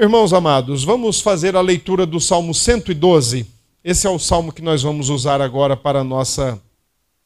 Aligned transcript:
Irmãos 0.00 0.32
amados, 0.32 0.84
vamos 0.84 1.20
fazer 1.20 1.56
a 1.56 1.60
leitura 1.60 2.06
do 2.06 2.20
Salmo 2.20 2.54
112. 2.54 3.44
Esse 3.82 4.06
é 4.06 4.10
o 4.10 4.16
salmo 4.16 4.52
que 4.52 4.62
nós 4.62 4.80
vamos 4.80 5.08
usar 5.08 5.40
agora 5.40 5.76
para 5.76 5.98
a 5.98 6.04
nossa 6.04 6.62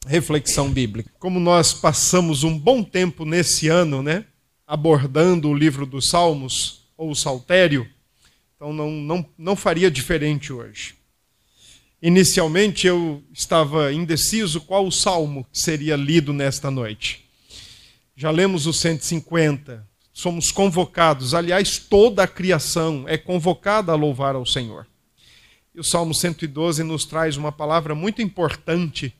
reflexão 0.07 0.71
bíblica. 0.71 1.13
Como 1.19 1.39
nós 1.39 1.75
passamos 1.75 2.45
um 2.45 2.59
bom 2.59 2.83
tempo 2.83 3.27
nesse 3.27 3.69
ano, 3.69 4.03
né, 4.03 4.25
abordando 4.67 5.51
o 5.51 5.55
livro 5.55 5.85
dos 5.85 6.09
Salmos, 6.09 6.87
ou 6.97 7.11
o 7.11 7.15
Saltério, 7.15 7.87
então 8.57 8.73
não, 8.73 8.91
não, 8.91 9.27
não 9.37 9.55
faria 9.55 9.91
diferente 9.91 10.51
hoje. 10.51 10.95
Inicialmente 12.01 12.87
eu 12.87 13.23
estava 13.35 13.93
indeciso 13.93 14.63
qual 14.63 14.87
o 14.87 14.91
salmo 14.91 15.47
seria 15.53 15.95
lido 15.95 16.33
nesta 16.33 16.71
noite. 16.71 17.29
Já 18.17 18.31
lemos 18.31 18.67
o 18.67 18.73
150, 18.73 19.87
somos 20.13 20.51
convocados, 20.51 21.35
aliás, 21.35 21.79
toda 21.79 22.23
a 22.23 22.29
criação 22.29 23.05
é 23.07 23.17
convocada 23.17 23.93
a 23.93 23.97
louvar 23.97 24.35
ao 24.35 24.45
Senhor. 24.45 24.87
E 25.75 25.81
o 25.81 25.85
Salmo 25.85 26.13
112 26.13 26.83
nos 26.83 27.07
traz 27.07 27.37
uma 27.37 27.51
palavra 27.51 27.95
muito 27.95 28.21
importante, 28.21 29.15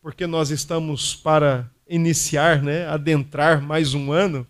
porque 0.00 0.26
nós 0.26 0.50
estamos 0.50 1.16
para 1.16 1.68
iniciar, 1.88 2.62
né, 2.62 2.86
adentrar 2.86 3.60
mais 3.60 3.92
um 3.92 4.12
ano, 4.12 4.46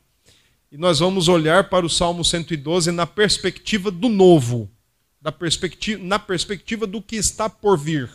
e 0.71 0.77
nós 0.77 0.99
vamos 0.99 1.29
olhar 1.29 1.71
para 1.71 1.85
o 1.85 1.91
Salmo 1.91 2.25
112 2.25 2.93
na 2.93 3.07
perspectiva 3.07 3.91
do 3.91 4.09
novo, 4.09 4.71
da 5.21 5.33
perspectiva, 5.33 6.03
na 6.05 6.19
perspectiva 6.19 6.87
do 6.87 7.01
que 7.01 7.17
está 7.17 7.49
por 7.49 7.79
vir. 7.79 8.09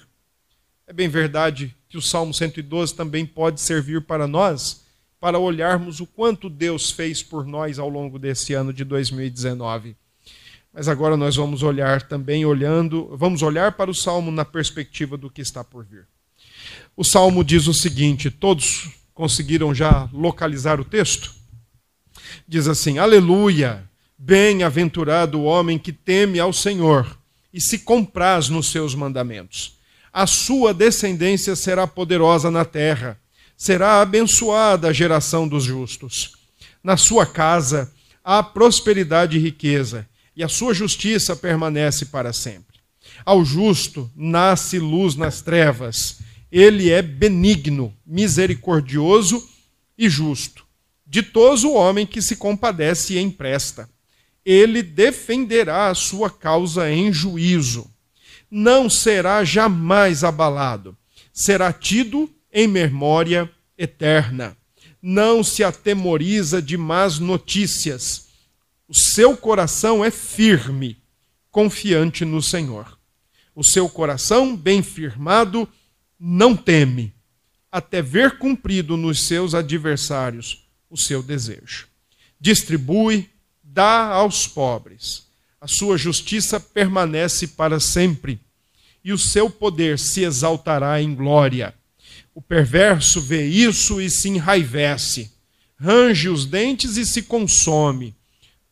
É 0.88 0.94
bem 0.94 1.10
verdade 1.10 1.76
que 1.90 1.98
o 1.98 2.02
Salmo 2.02 2.34
112 2.34 2.94
também 2.94 3.26
pode 3.26 3.60
servir 3.60 4.04
para 4.04 4.28
nós 4.28 4.85
para 5.26 5.40
olharmos 5.40 6.00
o 6.02 6.06
quanto 6.06 6.52
Deus 6.52 6.92
fez 6.92 7.24
por 7.24 7.48
nós 7.48 7.80
ao 7.80 7.90
longo 7.90 8.20
desse 8.20 8.54
ano 8.54 8.72
de 8.72 8.84
2019. 8.84 9.96
Mas 10.72 10.88
agora 10.88 11.18
nós 11.18 11.36
vamos 11.36 11.64
olhar 11.64 12.04
também 12.04 12.46
olhando, 12.46 13.10
vamos 13.18 13.42
olhar 13.42 13.72
para 13.72 13.90
o 13.90 13.96
salmo 13.96 14.30
na 14.30 14.46
perspectiva 14.46 15.18
do 15.18 15.28
que 15.28 15.42
está 15.42 15.64
por 15.64 15.84
vir. 15.84 16.06
O 16.96 17.04
salmo 17.04 17.44
diz 17.44 17.66
o 17.66 17.74
seguinte: 17.74 18.30
todos 18.30 18.88
conseguiram 19.16 19.74
já 19.74 20.08
localizar 20.14 20.80
o 20.80 20.86
texto? 20.86 21.34
Diz 22.48 22.68
assim: 22.68 23.00
Aleluia! 23.00 23.90
Bem-aventurado 24.16 25.40
o 25.40 25.46
homem 25.46 25.80
que 25.80 25.92
teme 25.92 26.40
ao 26.40 26.54
Senhor 26.54 27.18
e 27.52 27.60
se 27.60 27.80
compraz 27.80 28.48
nos 28.48 28.70
seus 28.70 28.94
mandamentos. 28.94 29.80
A 30.14 30.28
sua 30.28 30.72
descendência 30.72 31.56
será 31.56 31.88
poderosa 31.88 32.52
na 32.52 32.64
terra 32.64 33.20
será 33.58 34.02
abençoada 34.02 34.90
a 34.90 34.94
geração 34.94 35.48
dos 35.48 35.64
justos. 35.64 36.34
Na 36.84 36.98
sua 36.98 37.26
casa 37.26 37.92
há 38.24 38.44
prosperidade 38.44 39.38
e 39.38 39.42
riqueza, 39.42 40.08
e 40.36 40.44
a 40.44 40.48
sua 40.48 40.74
justiça 40.74 41.36
permanece 41.36 42.06
para 42.06 42.34
sempre. 42.34 42.80
Ao 43.24 43.46
justo 43.46 44.12
nasce 44.16 44.80
luz 44.80 45.16
nas 45.16 45.42
trevas. 45.42 46.20
Ele 46.52 46.90
é 46.90 47.02
benigno, 47.02 47.96
misericordioso 48.06 49.48
e 49.98 50.10
justo. 50.10 50.66
Ditoso 51.08 51.70
o 51.70 51.76
homem 51.76 52.06
que 52.06 52.22
se 52.22 52.36
compadece 52.36 53.14
e 53.14 53.20
empresta. 53.20 53.90
Ele 54.44 54.84
defenderá 54.84 55.88
a 55.88 55.96
sua 55.96 56.30
causa 56.30 56.92
em 56.92 57.12
juízo. 57.12 57.90
Não 58.50 58.90
será 58.90 59.44
jamais 59.44 60.24
abalado. 60.24 60.98
Será 61.34 61.72
tido 61.74 62.30
em 62.56 62.70
memória 62.70 63.52
eterna. 63.78 64.56
Não 65.02 65.44
se 65.44 65.62
atemoriza 65.62 66.62
de 66.62 66.78
más 66.78 67.20
notícias. 67.20 68.30
O 68.88 68.96
seu 68.96 69.36
coração 69.36 70.06
é 70.06 70.10
firme, 70.10 70.98
confiante 71.52 72.24
no 72.24 72.42
Senhor. 72.42 72.98
O 73.54 73.62
seu 73.62 73.90
coração, 73.90 74.56
bem 74.56 74.82
firmado, 74.82 75.68
não 76.18 76.56
teme, 76.56 77.14
até 77.70 78.02
ver 78.02 78.38
cumprido 78.38 78.96
nos 78.96 79.28
seus 79.28 79.54
adversários 79.54 80.66
o 80.90 80.98
seu 80.98 81.22
desejo. 81.22 81.90
Distribui, 82.40 83.30
dá 83.62 84.06
aos 84.08 84.48
pobres. 84.48 85.28
A 85.60 85.68
sua 85.68 85.98
justiça 85.98 86.58
permanece 86.58 87.50
para 87.50 87.82
sempre, 87.82 88.40
e 89.04 89.12
o 89.12 89.18
seu 89.18 89.50
poder 89.50 90.00
se 90.00 90.24
exaltará 90.24 91.02
em 91.02 91.14
glória 91.14 91.76
o 92.36 92.42
perverso 92.42 93.22
vê 93.22 93.48
isso 93.48 94.02
e 94.02 94.10
se 94.10 94.28
enraivece, 94.28 95.32
range 95.80 96.28
os 96.28 96.46
dentes 96.46 96.98
e 96.98 97.06
se 97.06 97.22
consome. 97.22 98.14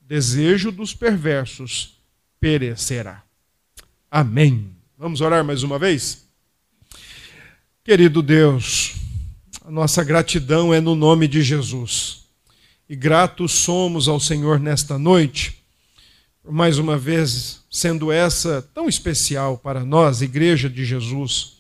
Desejo 0.02 0.70
dos 0.70 0.94
perversos 0.94 1.98
perecerá. 2.42 3.24
Amém. 4.12 4.76
Vamos 4.98 5.22
orar 5.22 5.46
mais 5.46 5.64
uma 5.64 5.80
vez? 5.80 6.26
Querido 7.86 8.22
Deus, 8.22 8.96
a 9.64 9.72
nossa 9.72 10.04
gratidão 10.04 10.74
é 10.74 10.82
no 10.82 10.94
nome 10.94 11.26
de 11.26 11.42
Jesus. 11.42 12.26
E 12.90 12.98
gratos 12.98 13.54
somos 13.54 14.10
ao 14.10 14.20
Senhor 14.20 14.60
nesta 14.60 15.00
noite, 15.00 15.64
por 16.44 16.52
mais 16.52 16.78
uma 16.78 16.98
vez, 16.98 17.62
sendo 17.72 18.12
essa 18.12 18.62
tão 18.74 18.90
especial 18.90 19.58
para 19.58 19.86
nós, 19.86 20.22
Igreja 20.22 20.70
de 20.70 20.84
Jesus, 20.84 21.60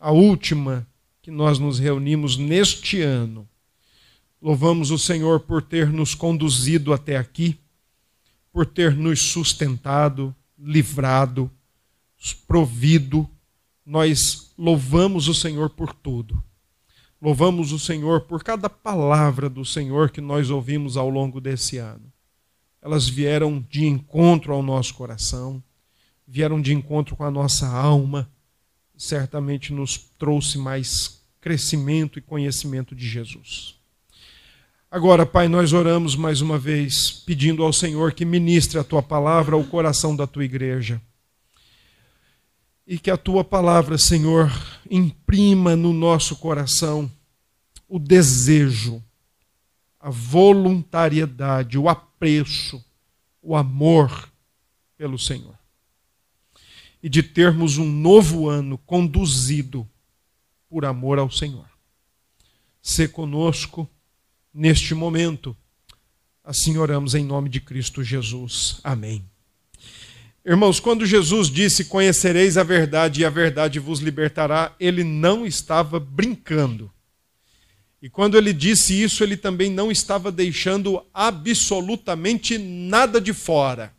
a 0.00 0.10
última 0.10 0.84
que 1.24 1.30
nós 1.30 1.58
nos 1.58 1.78
reunimos 1.78 2.36
neste 2.36 3.00
ano. 3.00 3.48
Louvamos 4.42 4.90
o 4.90 4.98
Senhor 4.98 5.40
por 5.40 5.62
ter 5.62 5.88
nos 5.88 6.14
conduzido 6.14 6.92
até 6.92 7.16
aqui, 7.16 7.58
por 8.52 8.66
ter 8.66 8.94
nos 8.94 9.22
sustentado, 9.22 10.36
livrado, 10.58 11.50
provido. 12.46 13.26
Nós 13.86 14.52
louvamos 14.58 15.26
o 15.26 15.32
Senhor 15.32 15.70
por 15.70 15.94
tudo. 15.94 16.44
Louvamos 17.22 17.72
o 17.72 17.78
Senhor 17.78 18.20
por 18.20 18.44
cada 18.44 18.68
palavra 18.68 19.48
do 19.48 19.64
Senhor 19.64 20.10
que 20.10 20.20
nós 20.20 20.50
ouvimos 20.50 20.94
ao 20.94 21.08
longo 21.08 21.40
desse 21.40 21.78
ano. 21.78 22.12
Elas 22.82 23.08
vieram 23.08 23.64
de 23.70 23.86
encontro 23.86 24.52
ao 24.52 24.62
nosso 24.62 24.92
coração, 24.92 25.64
vieram 26.28 26.60
de 26.60 26.74
encontro 26.74 27.16
com 27.16 27.24
a 27.24 27.30
nossa 27.30 27.66
alma, 27.66 28.30
certamente 28.96 29.72
nos 29.72 29.98
trouxe 30.18 30.58
mais 30.58 31.20
crescimento 31.40 32.18
e 32.18 32.22
conhecimento 32.22 32.94
de 32.94 33.06
Jesus. 33.06 33.74
Agora, 34.90 35.26
Pai, 35.26 35.48
nós 35.48 35.72
oramos 35.72 36.14
mais 36.14 36.40
uma 36.40 36.58
vez, 36.58 37.10
pedindo 37.26 37.64
ao 37.64 37.72
Senhor 37.72 38.12
que 38.12 38.24
ministre 38.24 38.78
a 38.78 38.84
tua 38.84 39.02
palavra 39.02 39.56
ao 39.56 39.64
coração 39.64 40.14
da 40.14 40.26
tua 40.26 40.44
igreja. 40.44 41.02
E 42.86 42.98
que 42.98 43.10
a 43.10 43.16
tua 43.16 43.42
palavra, 43.42 43.98
Senhor, 43.98 44.52
imprima 44.88 45.74
no 45.74 45.92
nosso 45.92 46.36
coração 46.36 47.10
o 47.88 47.98
desejo, 47.98 49.02
a 49.98 50.10
voluntariedade, 50.10 51.76
o 51.76 51.88
apreço, 51.88 52.84
o 53.42 53.56
amor 53.56 54.30
pelo 54.96 55.18
Senhor 55.18 55.63
e 57.04 57.08
de 57.10 57.22
termos 57.22 57.76
um 57.76 57.84
novo 57.84 58.48
ano 58.48 58.78
conduzido 58.78 59.86
por 60.70 60.86
amor 60.86 61.18
ao 61.18 61.30
Senhor. 61.30 61.68
Se 62.80 63.06
conosco 63.06 63.86
neste 64.54 64.94
momento. 64.94 65.54
Assim 66.42 66.78
oramos 66.78 67.14
em 67.14 67.22
nome 67.22 67.50
de 67.50 67.60
Cristo 67.60 68.02
Jesus. 68.02 68.80
Amém. 68.82 69.22
Irmãos, 70.46 70.80
quando 70.80 71.04
Jesus 71.04 71.50
disse: 71.50 71.84
Conhecereis 71.84 72.56
a 72.56 72.62
verdade 72.62 73.20
e 73.20 73.24
a 73.26 73.30
verdade 73.30 73.78
vos 73.78 74.00
libertará, 74.00 74.74
ele 74.80 75.04
não 75.04 75.44
estava 75.44 76.00
brincando. 76.00 76.90
E 78.00 78.08
quando 78.08 78.38
ele 78.38 78.54
disse 78.54 79.02
isso, 79.02 79.22
ele 79.22 79.36
também 79.36 79.70
não 79.70 79.92
estava 79.92 80.32
deixando 80.32 81.04
absolutamente 81.12 82.56
nada 82.56 83.20
de 83.20 83.34
fora. 83.34 83.92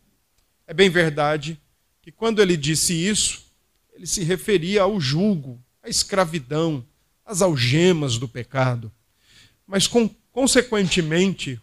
É 0.66 0.74
bem 0.74 0.90
verdade 0.90 1.60
que 2.06 2.12
quando 2.12 2.40
ele 2.40 2.56
disse 2.56 2.94
isso, 2.94 3.48
ele 3.92 4.06
se 4.06 4.24
referia 4.24 4.84
ao 4.84 5.02
julgo, 5.02 5.60
à 5.82 5.90
escravidão, 5.90 6.86
às 7.26 7.42
algemas 7.42 8.20
do 8.20 8.28
pecado. 8.28 8.92
Mas, 9.66 9.88
com, 9.88 10.08
consequentemente, 10.32 11.60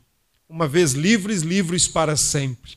uma 0.48 0.66
vez 0.66 0.94
livres, 0.94 1.42
livres 1.42 1.86
para 1.86 2.16
sempre. 2.16 2.76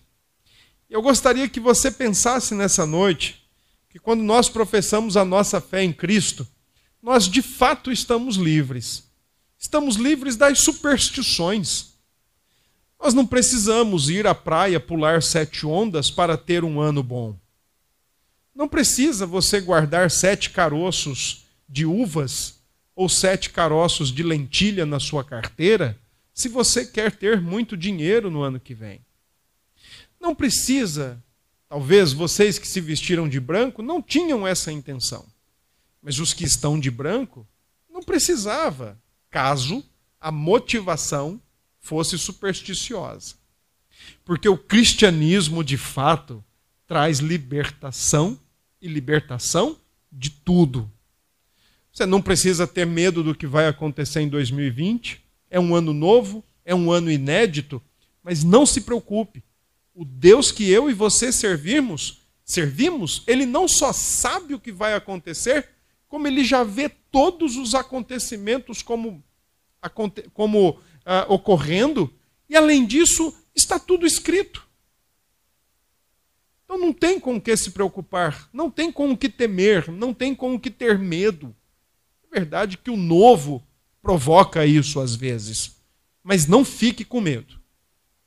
Eu 0.88 1.02
gostaria 1.02 1.50
que 1.50 1.60
você 1.60 1.90
pensasse 1.90 2.54
nessa 2.54 2.86
noite 2.86 3.44
que 3.90 3.98
quando 3.98 4.22
nós 4.22 4.48
professamos 4.48 5.18
a 5.18 5.26
nossa 5.26 5.60
fé 5.60 5.84
em 5.84 5.92
Cristo, 5.92 6.48
nós 7.02 7.28
de 7.28 7.42
fato 7.42 7.92
estamos 7.92 8.36
livres. 8.36 9.06
Estamos 9.58 9.96
livres 9.96 10.36
das 10.36 10.60
superstições. 10.60 11.96
Nós 13.02 13.16
não 13.16 13.26
precisamos 13.26 14.08
ir 14.08 14.28
à 14.28 14.36
praia 14.36 14.80
pular 14.80 15.24
sete 15.24 15.66
ondas 15.66 16.12
para 16.12 16.38
ter 16.38 16.64
um 16.64 16.80
ano 16.80 17.02
bom. 17.02 17.36
Não 18.56 18.70
precisa 18.70 19.26
você 19.26 19.60
guardar 19.60 20.10
sete 20.10 20.50
caroços 20.50 21.46
de 21.68 21.86
uvas 21.86 22.56
ou 22.96 23.10
sete 23.10 23.50
caroços 23.50 24.14
de 24.14 24.24
lentilha 24.24 24.86
na 24.86 24.98
sua 24.98 25.26
carteira 25.26 26.00
se 26.34 26.48
você 26.48 26.86
quer 26.86 27.12
ter 27.12 27.42
muito 27.42 27.76
dinheiro 27.76 28.32
no 28.32 28.42
ano 28.42 28.58
que 28.58 28.74
vem. 28.74 29.02
Não 30.20 30.34
precisa, 30.34 31.22
talvez 31.68 32.14
vocês 32.14 32.58
que 32.58 32.68
se 32.68 32.80
vestiram 32.80 33.28
de 33.28 33.42
branco 33.42 33.82
não 33.82 34.02
tinham 34.02 34.48
essa 34.48 34.72
intenção. 34.72 35.26
Mas 36.02 36.20
os 36.20 36.34
que 36.34 36.46
estão 36.46 36.80
de 36.80 36.90
branco 36.90 37.46
não 37.90 38.02
precisava, 38.02 38.98
caso 39.30 39.84
a 40.20 40.32
motivação 40.32 41.42
fosse 41.82 42.18
supersticiosa. 42.18 43.36
Porque 44.24 44.48
o 44.48 44.58
cristianismo, 44.58 45.64
de 45.64 45.78
fato, 45.78 46.44
traz 46.88 47.20
libertação 47.20 48.40
e 48.82 48.88
libertação 48.88 49.78
de 50.12 50.30
tudo. 50.30 50.92
Você 51.92 52.06
não 52.06 52.22
precisa 52.22 52.68
ter 52.68 52.86
medo 52.86 53.24
do 53.24 53.34
que 53.34 53.48
vai 53.48 53.68
acontecer 53.68 54.22
em 54.22 54.28
2020. 54.28 55.24
É 55.50 55.60
um 55.60 55.74
ano 55.74 55.94
novo, 55.94 56.44
é 56.66 56.76
um 56.76 56.92
ano 56.92 57.10
inédito, 57.10 57.82
mas 58.22 58.44
não 58.44 58.66
se 58.66 58.82
preocupe. 58.82 59.44
O 59.94 60.04
Deus 60.04 60.52
que 60.52 60.70
eu 60.70 60.90
e 60.90 60.94
você 60.94 61.32
servimos, 61.32 62.22
servimos, 62.44 63.24
ele 63.26 63.46
não 63.46 63.68
só 63.68 63.94
sabe 63.94 64.54
o 64.54 64.60
que 64.60 64.72
vai 64.72 64.94
acontecer, 64.94 65.70
como 66.08 66.28
ele 66.28 66.44
já 66.44 66.64
vê 66.64 66.90
todos 66.90 67.56
os 67.56 67.74
acontecimentos 67.74 68.82
como, 68.82 69.24
como 70.34 70.72
uh, 70.72 70.78
ocorrendo, 71.30 72.14
e 72.50 72.56
além 72.58 72.86
disso, 72.86 73.34
está 73.56 73.80
tudo 73.80 74.06
escrito. 74.06 74.65
Então 76.66 76.80
não 76.80 76.92
tem 76.92 77.20
com 77.20 77.36
o 77.36 77.42
que 77.42 77.56
se 77.56 77.72
preocupar, 77.72 78.50
não 78.52 78.70
tem 78.70 78.92
com 78.92 79.12
o 79.12 79.18
que 79.18 79.30
temer, 79.30 79.90
não 79.90 80.14
tem 80.14 80.36
com 80.36 80.56
o 80.56 80.60
que 80.60 80.72
ter 80.72 80.98
medo. 80.98 81.56
É 82.32 82.40
verdade 82.40 82.78
que 82.78 82.90
o 82.90 82.98
novo 82.98 83.64
provoca 84.02 84.66
isso 84.66 85.00
às 85.00 85.16
vezes, 85.16 85.78
mas 86.24 86.48
não 86.48 86.66
fique 86.66 87.06
com 87.06 87.22
medo, 87.22 87.60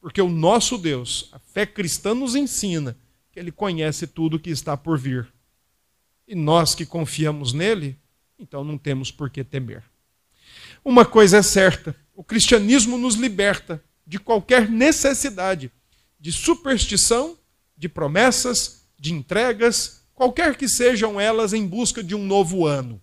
porque 0.01 0.21
o 0.21 0.29
nosso 0.29 0.79
Deus, 0.79 1.29
a 1.33 1.39
fé 1.39 1.67
cristã 1.67 2.15
nos 2.15 2.35
ensina 2.35 2.97
que 3.31 3.39
ele 3.39 3.53
conhece 3.53 4.07
tudo 4.07 4.39
que 4.39 4.51
está 4.51 4.77
por 4.77 4.99
vir. 4.99 5.33
E 6.27 6.35
nós 6.35 6.75
que 6.75 6.85
confiamos 6.85 7.53
nele, 7.53 7.97
então 8.39 8.65
não 8.65 8.77
temos 8.77 9.11
por 9.11 9.31
que 9.31 9.45
temer. 9.45 9.83
Uma 10.85 11.05
coisa 11.05 11.39
é 11.39 11.43
certa: 11.43 11.95
o 12.15 12.25
cristianismo 12.25 12.99
nos 12.99 13.15
liberta 13.15 13.83
de 14.07 14.19
qualquer 14.19 14.69
necessidade 14.69 15.71
de 16.19 16.33
superstição, 16.33 17.38
de 17.79 17.89
promessas, 17.89 18.83
de 18.99 19.13
entregas, 19.13 20.03
qualquer 20.15 20.57
que 20.57 20.69
sejam 20.69 21.21
elas 21.21 21.53
em 21.53 21.65
busca 21.65 22.03
de 22.03 22.15
um 22.15 22.25
novo 22.27 22.67
ano. 22.67 23.01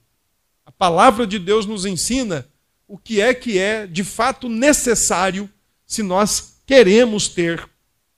A 0.66 0.72
palavra 0.72 1.26
de 1.26 1.40
Deus 1.40 1.66
nos 1.66 1.86
ensina 1.86 2.46
o 2.88 2.98
que 2.98 3.22
é 3.22 3.34
que 3.34 3.58
é 3.58 3.88
de 3.88 4.04
fato 4.04 4.50
necessário 4.50 5.50
se 5.86 6.04
nós 6.04 6.62
queremos 6.66 7.30
ter 7.30 7.68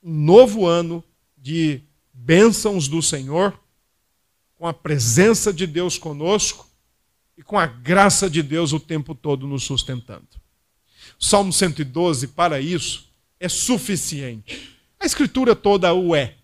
um 0.02 0.12
novo 0.12 0.66
ano 0.66 1.04
de 1.36 1.80
bênçãos 2.12 2.88
do 2.88 3.00
Senhor, 3.00 3.58
com 4.56 4.66
a 4.66 4.74
presença 4.74 5.52
de 5.52 5.66
Deus 5.66 5.96
conosco 5.96 6.68
e 7.36 7.42
com 7.42 7.56
a 7.56 7.66
graça 7.66 8.28
de 8.28 8.42
Deus 8.42 8.72
o 8.72 8.80
tempo 8.80 9.14
todo 9.14 9.46
nos 9.46 9.62
sustentando. 9.62 10.26
Salmo 11.20 11.52
112, 11.52 12.28
para 12.28 12.60
isso, 12.60 13.08
é 13.38 13.48
suficiente. 13.48 14.76
A 14.98 15.06
escritura 15.06 15.54
toda 15.54 15.92
o 15.94 16.14
é. 16.16 16.37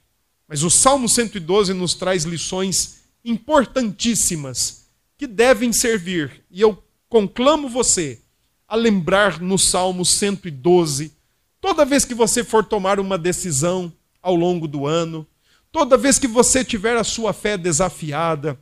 Mas 0.48 0.62
o 0.62 0.70
Salmo 0.70 1.08
112 1.08 1.72
nos 1.72 1.94
traz 1.94 2.24
lições 2.24 3.02
importantíssimas 3.24 4.86
que 5.16 5.26
devem 5.26 5.72
servir. 5.72 6.44
E 6.50 6.60
eu 6.60 6.82
conclamo 7.08 7.68
você 7.68 8.20
a 8.68 8.76
lembrar 8.76 9.40
no 9.40 9.58
Salmo 9.58 10.04
112, 10.04 11.12
toda 11.60 11.84
vez 11.84 12.04
que 12.04 12.14
você 12.14 12.42
for 12.42 12.64
tomar 12.64 12.98
uma 12.98 13.16
decisão 13.16 13.92
ao 14.22 14.34
longo 14.34 14.66
do 14.66 14.86
ano, 14.86 15.26
toda 15.70 15.96
vez 15.96 16.18
que 16.18 16.26
você 16.26 16.64
tiver 16.64 16.96
a 16.96 17.04
sua 17.04 17.32
fé 17.32 17.56
desafiada, 17.56 18.58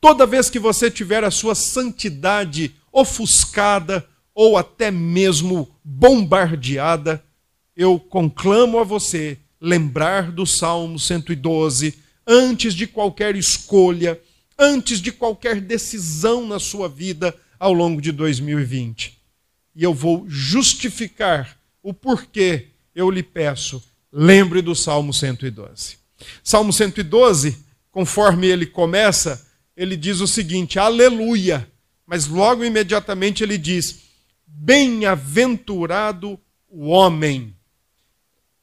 toda 0.00 0.26
vez 0.26 0.48
que 0.48 0.58
você 0.58 0.90
tiver 0.90 1.24
a 1.24 1.30
sua 1.30 1.54
santidade 1.54 2.74
ofuscada 2.92 4.08
ou 4.34 4.56
até 4.56 4.90
mesmo 4.90 5.68
bombardeada, 5.82 7.24
eu 7.76 7.98
conclamo 7.98 8.78
a 8.78 8.84
você 8.84 9.38
lembrar 9.60 10.30
do 10.30 10.46
Salmo 10.46 10.98
112 10.98 11.94
antes 12.26 12.74
de 12.74 12.86
qualquer 12.86 13.36
escolha, 13.36 14.20
antes 14.58 15.00
de 15.00 15.10
qualquer 15.10 15.60
decisão 15.60 16.46
na 16.46 16.58
sua 16.58 16.88
vida 16.88 17.34
ao 17.58 17.72
longo 17.72 18.00
de 18.00 18.12
2020. 18.12 19.18
E 19.74 19.82
eu 19.82 19.94
vou 19.94 20.26
justificar 20.28 21.56
o 21.82 21.94
porquê 21.94 22.68
eu 22.94 23.10
lhe 23.10 23.22
peço, 23.22 23.82
lembre 24.12 24.60
do 24.60 24.74
Salmo 24.74 25.12
112. 25.12 25.96
Salmo 26.42 26.72
112, 26.72 27.56
conforme 27.90 28.48
ele 28.48 28.66
começa, 28.66 29.46
ele 29.76 29.96
diz 29.96 30.20
o 30.20 30.26
seguinte: 30.26 30.78
Aleluia! 30.78 31.70
Mas 32.04 32.26
logo 32.26 32.64
imediatamente 32.64 33.42
ele 33.44 33.56
diz: 33.56 34.00
Bem-aventurado 34.46 36.40
o 36.68 36.88
homem. 36.88 37.54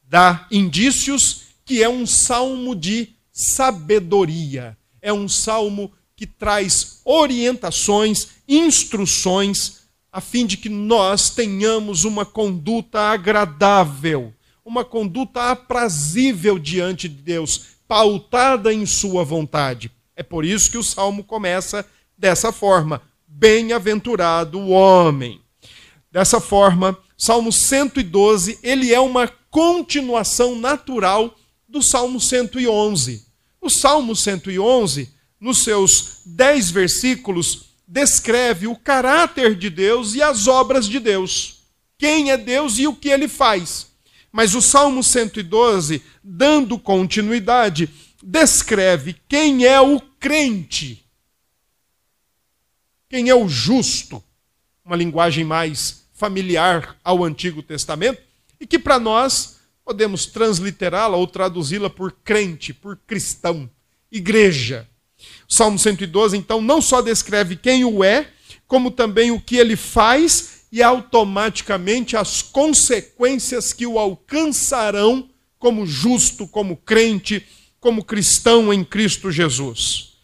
Dá 0.08 0.46
indícios 0.50 1.42
que 1.64 1.82
é 1.82 1.88
um 1.88 2.06
salmo 2.06 2.74
de 2.74 3.10
sabedoria. 3.32 4.78
É 5.02 5.12
um 5.12 5.28
salmo 5.28 5.92
que 6.14 6.26
traz 6.26 7.00
orientações, 7.04 8.28
instruções, 8.48 9.82
a 10.10 10.20
fim 10.20 10.46
de 10.46 10.56
que 10.56 10.68
nós 10.68 11.30
tenhamos 11.30 12.04
uma 12.04 12.24
conduta 12.24 13.00
agradável, 13.00 14.32
uma 14.64 14.84
conduta 14.84 15.50
aprazível 15.50 16.58
diante 16.58 17.08
de 17.08 17.22
Deus, 17.22 17.76
pautada 17.86 18.72
em 18.72 18.86
Sua 18.86 19.24
vontade. 19.24 19.90
É 20.16 20.22
por 20.22 20.44
isso 20.44 20.70
que 20.70 20.78
o 20.78 20.82
salmo 20.82 21.22
começa 21.22 21.84
dessa 22.16 22.50
forma: 22.50 23.02
Bem-aventurado 23.28 24.58
o 24.58 24.70
homem. 24.70 25.40
Dessa 26.10 26.40
forma, 26.40 26.96
Salmo 27.18 27.52
112, 27.52 28.58
ele 28.62 28.94
é 28.94 29.00
uma 29.00 29.28
continuação 29.56 30.54
natural 30.54 31.34
do 31.66 31.82
Salmo 31.82 32.20
111. 32.20 33.24
O 33.58 33.70
Salmo 33.70 34.14
111, 34.14 35.10
nos 35.40 35.64
seus 35.64 36.20
dez 36.26 36.70
versículos, 36.70 37.70
descreve 37.88 38.66
o 38.66 38.76
caráter 38.76 39.56
de 39.56 39.70
Deus 39.70 40.14
e 40.14 40.20
as 40.20 40.46
obras 40.46 40.86
de 40.86 41.00
Deus. 41.00 41.62
Quem 41.96 42.30
é 42.30 42.36
Deus 42.36 42.78
e 42.78 42.86
o 42.86 42.94
que 42.94 43.08
ele 43.08 43.28
faz. 43.28 43.86
Mas 44.30 44.54
o 44.54 44.60
Salmo 44.60 45.02
112, 45.02 46.02
dando 46.22 46.78
continuidade, 46.78 47.88
descreve 48.22 49.16
quem 49.26 49.64
é 49.64 49.80
o 49.80 49.98
crente, 50.20 51.02
quem 53.08 53.30
é 53.30 53.34
o 53.34 53.48
justo, 53.48 54.22
uma 54.84 54.96
linguagem 54.96 55.44
mais 55.46 56.06
familiar 56.12 56.94
ao 57.02 57.24
Antigo 57.24 57.62
Testamento 57.62 58.25
e 58.60 58.66
que 58.66 58.78
para 58.78 58.98
nós 58.98 59.56
podemos 59.84 60.26
transliterá-la 60.26 61.16
ou 61.16 61.26
traduzi-la 61.26 61.88
por 61.88 62.12
crente, 62.12 62.72
por 62.72 62.96
cristão, 63.06 63.70
igreja. 64.10 64.88
O 65.48 65.54
Salmo 65.54 65.78
112, 65.78 66.36
então, 66.36 66.60
não 66.60 66.82
só 66.82 67.00
descreve 67.00 67.56
quem 67.56 67.84
o 67.84 68.02
é, 68.02 68.28
como 68.66 68.90
também 68.90 69.30
o 69.30 69.40
que 69.40 69.56
ele 69.56 69.76
faz 69.76 70.66
e 70.72 70.82
automaticamente 70.82 72.16
as 72.16 72.42
consequências 72.42 73.72
que 73.72 73.86
o 73.86 73.98
alcançarão 73.98 75.28
como 75.58 75.86
justo, 75.86 76.46
como 76.48 76.76
crente, 76.76 77.46
como 77.80 78.04
cristão 78.04 78.72
em 78.72 78.84
Cristo 78.84 79.30
Jesus. 79.30 80.16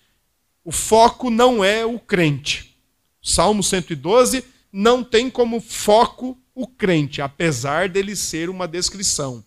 O 0.65 0.73
foco 0.73 1.31
não 1.31 1.65
é 1.65 1.87
o 1.87 1.99
crente. 1.99 2.77
Salmo 3.23 3.63
112 3.63 4.45
não 4.73 5.05
tem 5.05 5.31
como 5.31 5.61
foco 5.61 6.37
o 6.55 6.67
crente, 6.67 7.23
apesar 7.23 7.89
dele 7.89 8.15
ser 8.15 8.51
uma 8.51 8.69
descrição. 8.69 9.45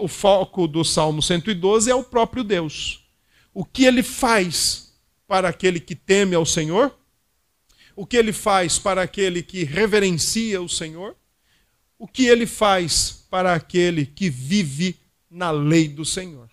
O 0.00 0.08
foco 0.08 0.66
do 0.66 0.84
Salmo 0.84 1.22
112 1.22 1.90
é 1.90 1.94
o 1.94 2.02
próprio 2.02 2.42
Deus. 2.42 3.04
O 3.52 3.64
que 3.64 3.84
ele 3.84 4.02
faz 4.02 4.94
para 5.26 5.48
aquele 5.48 5.78
que 5.78 5.94
teme 5.94 6.34
ao 6.34 6.46
Senhor? 6.46 6.96
O 7.94 8.06
que 8.06 8.16
ele 8.16 8.32
faz 8.32 8.78
para 8.78 9.02
aquele 9.02 9.42
que 9.42 9.64
reverencia 9.64 10.62
o 10.62 10.68
Senhor? 10.68 11.16
O 11.98 12.06
que 12.06 12.26
ele 12.26 12.46
faz 12.46 13.26
para 13.28 13.54
aquele 13.54 14.06
que 14.06 14.30
vive 14.30 14.98
na 15.30 15.50
lei 15.50 15.88
do 15.88 16.04
Senhor? 16.04 16.48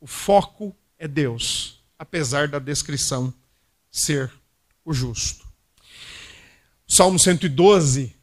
O 0.00 0.06
foco 0.06 0.76
é 0.98 1.08
Deus, 1.08 1.80
apesar 1.98 2.48
da 2.48 2.58
descrição 2.58 3.32
ser 3.90 4.30
o 4.84 4.92
justo. 4.92 5.46
Salmo 6.86 7.18
112 7.18 8.14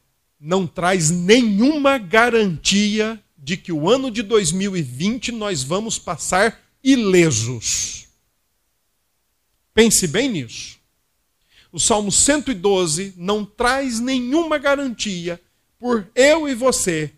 não 0.44 0.66
traz 0.66 1.08
nenhuma 1.08 1.98
garantia 1.98 3.22
de 3.38 3.56
que 3.56 3.70
o 3.70 3.88
ano 3.88 4.10
de 4.10 4.22
2020 4.22 5.30
nós 5.30 5.62
vamos 5.62 6.00
passar 6.00 6.60
ilesos. 6.82 8.08
Pense 9.72 10.04
bem 10.08 10.28
nisso. 10.28 10.80
O 11.70 11.78
Salmo 11.78 12.10
112 12.10 13.14
não 13.16 13.44
traz 13.44 14.00
nenhuma 14.00 14.58
garantia 14.58 15.40
por 15.78 16.08
eu 16.12 16.48
e 16.48 16.56
você, 16.56 17.12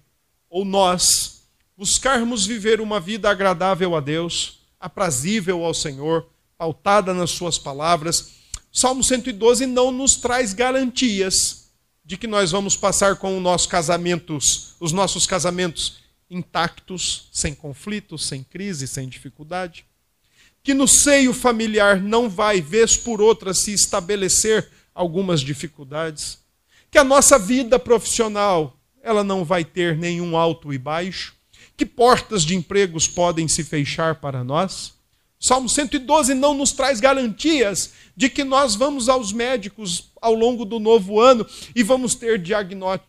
ou 0.50 0.62
nós, 0.62 1.44
buscarmos 1.78 2.44
viver 2.44 2.78
uma 2.78 3.00
vida 3.00 3.30
agradável 3.30 3.96
a 3.96 4.00
Deus, 4.00 4.60
aprazível 4.78 5.64
ao 5.64 5.72
Senhor, 5.72 6.28
pautada 6.58 7.14
nas 7.14 7.30
Suas 7.30 7.56
palavras. 7.56 8.32
Salmo 8.70 9.02
112 9.02 9.64
não 9.64 9.90
nos 9.90 10.16
traz 10.16 10.52
garantias 10.52 11.63
de 12.04 12.16
que 12.16 12.26
nós 12.26 12.50
vamos 12.50 12.76
passar 12.76 13.16
com 13.16 13.36
os 13.36 13.42
nossos 13.42 13.66
casamentos, 13.66 14.74
os 14.78 14.92
nossos 14.92 15.26
casamentos 15.26 16.02
intactos, 16.28 17.28
sem 17.32 17.54
conflitos, 17.54 18.26
sem 18.26 18.42
crise, 18.42 18.86
sem 18.86 19.08
dificuldade. 19.08 19.86
Que 20.62 20.74
no 20.74 20.86
seio 20.86 21.32
familiar 21.32 22.00
não 22.00 22.28
vai, 22.28 22.60
vez 22.60 22.96
por 22.96 23.20
outra, 23.20 23.54
se 23.54 23.72
estabelecer 23.72 24.68
algumas 24.94 25.40
dificuldades. 25.40 26.38
Que 26.90 26.98
a 26.98 27.04
nossa 27.04 27.38
vida 27.38 27.78
profissional, 27.78 28.78
ela 29.02 29.24
não 29.24 29.44
vai 29.44 29.64
ter 29.64 29.96
nenhum 29.96 30.36
alto 30.36 30.72
e 30.72 30.78
baixo. 30.78 31.34
Que 31.76 31.84
portas 31.84 32.42
de 32.42 32.54
empregos 32.54 33.08
podem 33.08 33.48
se 33.48 33.64
fechar 33.64 34.16
para 34.16 34.44
nós? 34.44 34.93
Salmo 35.44 35.68
112 35.68 36.32
não 36.32 36.54
nos 36.54 36.72
traz 36.72 37.00
garantias 37.00 37.92
de 38.16 38.30
que 38.30 38.42
nós 38.42 38.74
vamos 38.74 39.10
aos 39.10 39.30
médicos 39.30 40.10
ao 40.18 40.34
longo 40.34 40.64
do 40.64 40.80
novo 40.80 41.20
ano 41.20 41.46
e 41.76 41.82
vamos 41.82 42.14
ter 42.14 42.42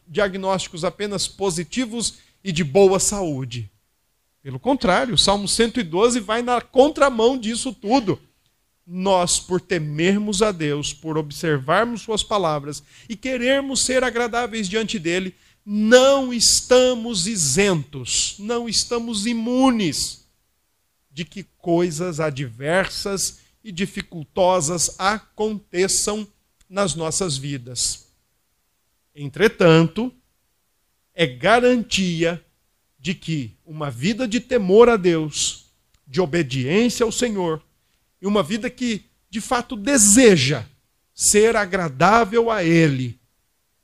diagnósticos 0.06 0.84
apenas 0.84 1.30
positivos 1.30 2.15
e 2.44 2.51
de 2.51 2.62
boa 2.62 3.00
saúde. 3.00 3.72
Pelo 4.44 4.60
contrário, 4.60 5.15
o 5.15 5.18
Salmo 5.18 5.48
112 5.48 6.20
vai 6.20 6.42
na 6.42 6.60
contramão 6.60 7.38
disso 7.38 7.72
tudo. 7.72 8.20
Nós, 8.86 9.39
por 9.39 9.62
temermos 9.62 10.42
a 10.42 10.51
Deus, 10.51 10.92
por 10.92 11.18
observarmos 11.18 12.01
Suas 12.01 12.22
palavras 12.22 12.84
e 13.08 13.15
querermos 13.15 13.86
ser 13.86 14.04
agradáveis 14.04 14.68
diante 14.68 15.00
dele, 15.00 15.34
não 15.65 16.34
estamos 16.34 17.27
isentos, 17.27 18.36
não 18.39 18.68
estamos 18.68 19.25
imunes 19.25 20.25
de 21.15 21.24
que 21.24 21.43
coisas 21.57 22.19
adversas 22.19 23.39
e 23.63 23.72
dificultosas 23.72 25.00
aconteçam 25.00 26.27
nas 26.69 26.93
nossas 26.93 27.38
vidas. 27.38 28.10
Entretanto, 29.15 30.13
é 31.13 31.25
garantia 31.25 32.43
de 33.00 33.15
que 33.15 33.55
uma 33.65 33.89
vida 33.89 34.27
de 34.27 34.41
temor 34.41 34.89
a 34.89 34.98
Deus, 34.98 35.67
de 36.05 36.19
obediência 36.19 37.05
ao 37.05 37.13
Senhor, 37.13 37.63
e 38.22 38.27
uma 38.27 38.43
vida 38.43 38.69
que 38.69 39.05
de 39.29 39.39
fato 39.39 39.77
deseja 39.77 40.65
ser 41.13 41.55
agradável 41.55 42.51
a 42.51 42.62
Ele, 42.62 43.17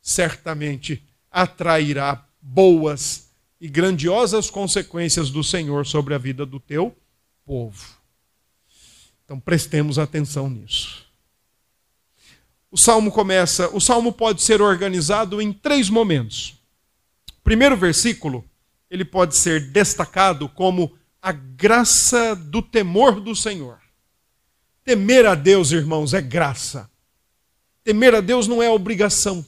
certamente 0.01 1.01
atrairá 1.31 2.27
boas 2.41 3.29
e 3.61 3.69
grandiosas 3.69 4.49
consequências 4.49 5.29
do 5.29 5.41
Senhor 5.41 5.85
sobre 5.85 6.13
a 6.13 6.17
vida 6.17 6.45
do 6.45 6.59
teu 6.59 6.93
povo. 7.45 7.95
Então 9.25 9.39
prestemos 9.39 9.99
atenção 9.99 10.49
nisso. 10.49 11.05
O 12.69 12.77
salmo 12.77 13.11
começa, 13.11 13.69
o 13.75 13.81
salmo 13.81 14.13
pode 14.13 14.41
ser 14.41 14.61
organizado 14.61 15.41
em 15.41 15.51
três 15.51 15.89
momentos 15.89 16.61
primeiro 17.43 17.75
versículo, 17.75 18.45
ele 18.89 19.05
pode 19.05 19.35
ser 19.35 19.71
destacado 19.71 20.47
como 20.49 20.97
a 21.21 21.31
graça 21.31 22.35
do 22.35 22.61
temor 22.61 23.19
do 23.19 23.35
Senhor. 23.35 23.79
Temer 24.83 25.25
a 25.25 25.35
Deus, 25.35 25.71
irmãos, 25.71 26.13
é 26.13 26.21
graça. 26.21 26.89
Temer 27.83 28.15
a 28.15 28.21
Deus 28.21 28.47
não 28.47 28.61
é 28.61 28.69
obrigação. 28.69 29.45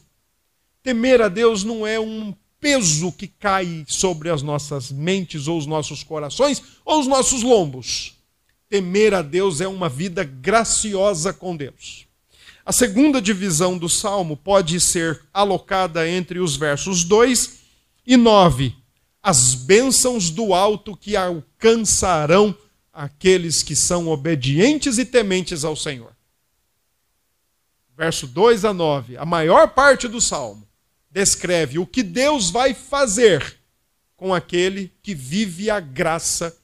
Temer 0.82 1.22
a 1.22 1.28
Deus 1.28 1.64
não 1.64 1.86
é 1.86 2.00
um 2.00 2.34
peso 2.64 3.12
que 3.12 3.28
cai 3.28 3.84
sobre 3.90 4.30
as 4.30 4.42
nossas 4.42 4.90
mentes 4.90 5.50
ou 5.50 5.58
os 5.58 5.66
nossos 5.66 6.02
corações 6.02 6.64
ou 6.86 7.02
os 7.02 7.08
nossos 7.08 7.44
lombos. 7.44 8.16
Temer 8.70 9.14
a 9.14 9.22
Deus 9.22 9.60
é 9.60 9.68
uma 9.68 9.90
vida 9.90 10.24
graciosa 10.24 11.34
com 11.34 11.58
Deus. 11.58 12.08
A 12.66 12.72
segunda 12.72 13.22
divisão 13.22 13.78
do 13.78 13.90
salmo 13.90 14.38
pode 14.38 14.80
ser 14.80 15.26
alocada 15.34 16.08
entre 16.08 16.40
os 16.40 16.56
versos 16.56 17.04
2 17.04 17.60
e 18.08 18.16
9. 18.16 18.74
As 19.22 19.54
bênçãos 19.54 20.30
do 20.30 20.54
alto 20.54 20.96
que 20.96 21.18
alcançarão 21.18 22.56
aqueles 22.94 23.62
que 23.62 23.76
são 23.76 24.08
obedientes 24.08 24.98
e 24.98 25.04
tementes 25.04 25.66
ao 25.66 25.76
Senhor. 25.76 26.16
Verso 27.98 28.26
2 28.26 28.64
a 28.64 28.74
9. 28.74 29.18
A 29.18 29.26
maior 29.26 29.68
parte 29.68 30.08
do 30.08 30.22
salmo 30.22 30.66
descreve 31.14 31.78
o 31.78 31.86
que 31.86 32.02
Deus 32.02 32.50
vai 32.50 32.74
fazer 32.74 33.60
com 34.18 34.34
aquele 34.34 34.92
que 35.04 35.14
vive 35.14 35.70
a 35.70 35.80
graça 35.80 36.58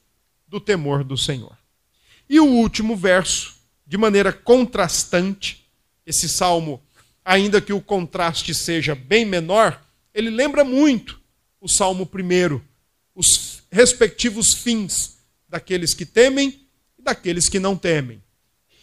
do 0.48 0.60
temor 0.60 1.04
do 1.04 1.16
Senhor. 1.16 1.56
E 2.28 2.40
o 2.40 2.46
último 2.46 2.96
verso, 2.96 3.54
de 3.86 3.96
maneira 3.96 4.32
contrastante, 4.32 5.64
esse 6.04 6.28
salmo, 6.28 6.82
ainda 7.24 7.60
que 7.60 7.72
o 7.72 7.80
contraste 7.80 8.52
seja 8.52 8.94
bem 8.94 9.24
menor, 9.24 9.80
ele 10.12 10.30
lembra 10.30 10.64
muito 10.64 11.20
o 11.60 11.68
Salmo 11.68 12.10
1, 12.12 12.60
os 13.14 13.62
respectivos 13.70 14.54
fins 14.54 15.18
daqueles 15.48 15.94
que 15.94 16.04
temem 16.04 16.66
e 16.98 17.02
daqueles 17.02 17.48
que 17.48 17.60
não 17.60 17.76
temem. 17.76 18.20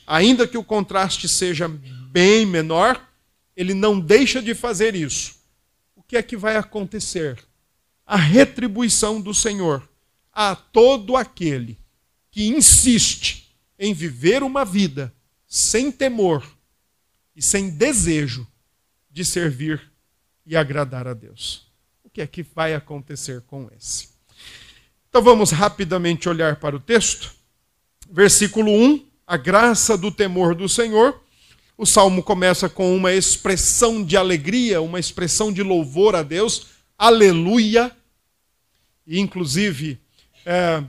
Ainda 0.06 0.48
que 0.48 0.58
o 0.58 0.64
contraste 0.64 1.28
seja 1.28 1.68
bem 1.68 2.46
menor, 2.46 3.06
ele 3.56 3.74
não 3.74 4.00
deixa 4.00 4.42
de 4.42 4.54
fazer 4.54 4.96
isso. 4.96 5.37
O 6.08 6.10
que 6.10 6.18
é 6.18 6.24
que 6.24 6.36
vai 6.36 6.56
acontecer? 6.56 7.38
A 8.06 8.16
retribuição 8.16 9.22
do 9.22 9.34
Senhor 9.34 9.88
a 10.32 10.56
todo 10.56 11.16
aquele 11.16 11.78
que 12.32 12.48
insiste 12.48 13.56
em 13.78 13.94
viver 13.94 14.42
uma 14.42 14.64
vida 14.64 15.14
sem 15.46 15.92
temor 15.92 16.44
e 17.36 17.44
sem 17.44 17.70
desejo 17.70 18.48
de 19.12 19.26
servir 19.26 19.92
e 20.46 20.56
agradar 20.56 21.08
a 21.08 21.14
Deus 21.14 21.68
que 22.18 22.22
é 22.22 22.26
que 22.26 22.42
vai 22.42 22.74
acontecer 22.74 23.42
com 23.42 23.70
esse. 23.78 24.10
Então 25.08 25.22
vamos 25.22 25.52
rapidamente 25.52 26.28
olhar 26.28 26.56
para 26.56 26.76
o 26.76 26.80
texto. 26.80 27.32
Versículo 28.10 28.72
1, 28.72 29.06
a 29.28 29.38
graça 29.38 29.96
do 29.96 30.12
temor 30.12 30.56
do 30.56 30.68
Senhor. 30.68 31.22
O 31.78 31.86
salmo 31.86 32.24
começa 32.24 32.68
com 32.68 32.96
uma 32.96 33.14
expressão 33.14 34.04
de 34.04 34.18
alegria, 34.18 34.82
uma 34.82 35.00
expressão 35.00 35.54
de 35.54 35.62
louvor 35.62 36.16
a 36.16 36.24
Deus. 36.24 36.70
Aleluia! 36.98 37.96
E, 39.06 39.20
inclusive, 39.20 40.00
é, 40.44 40.84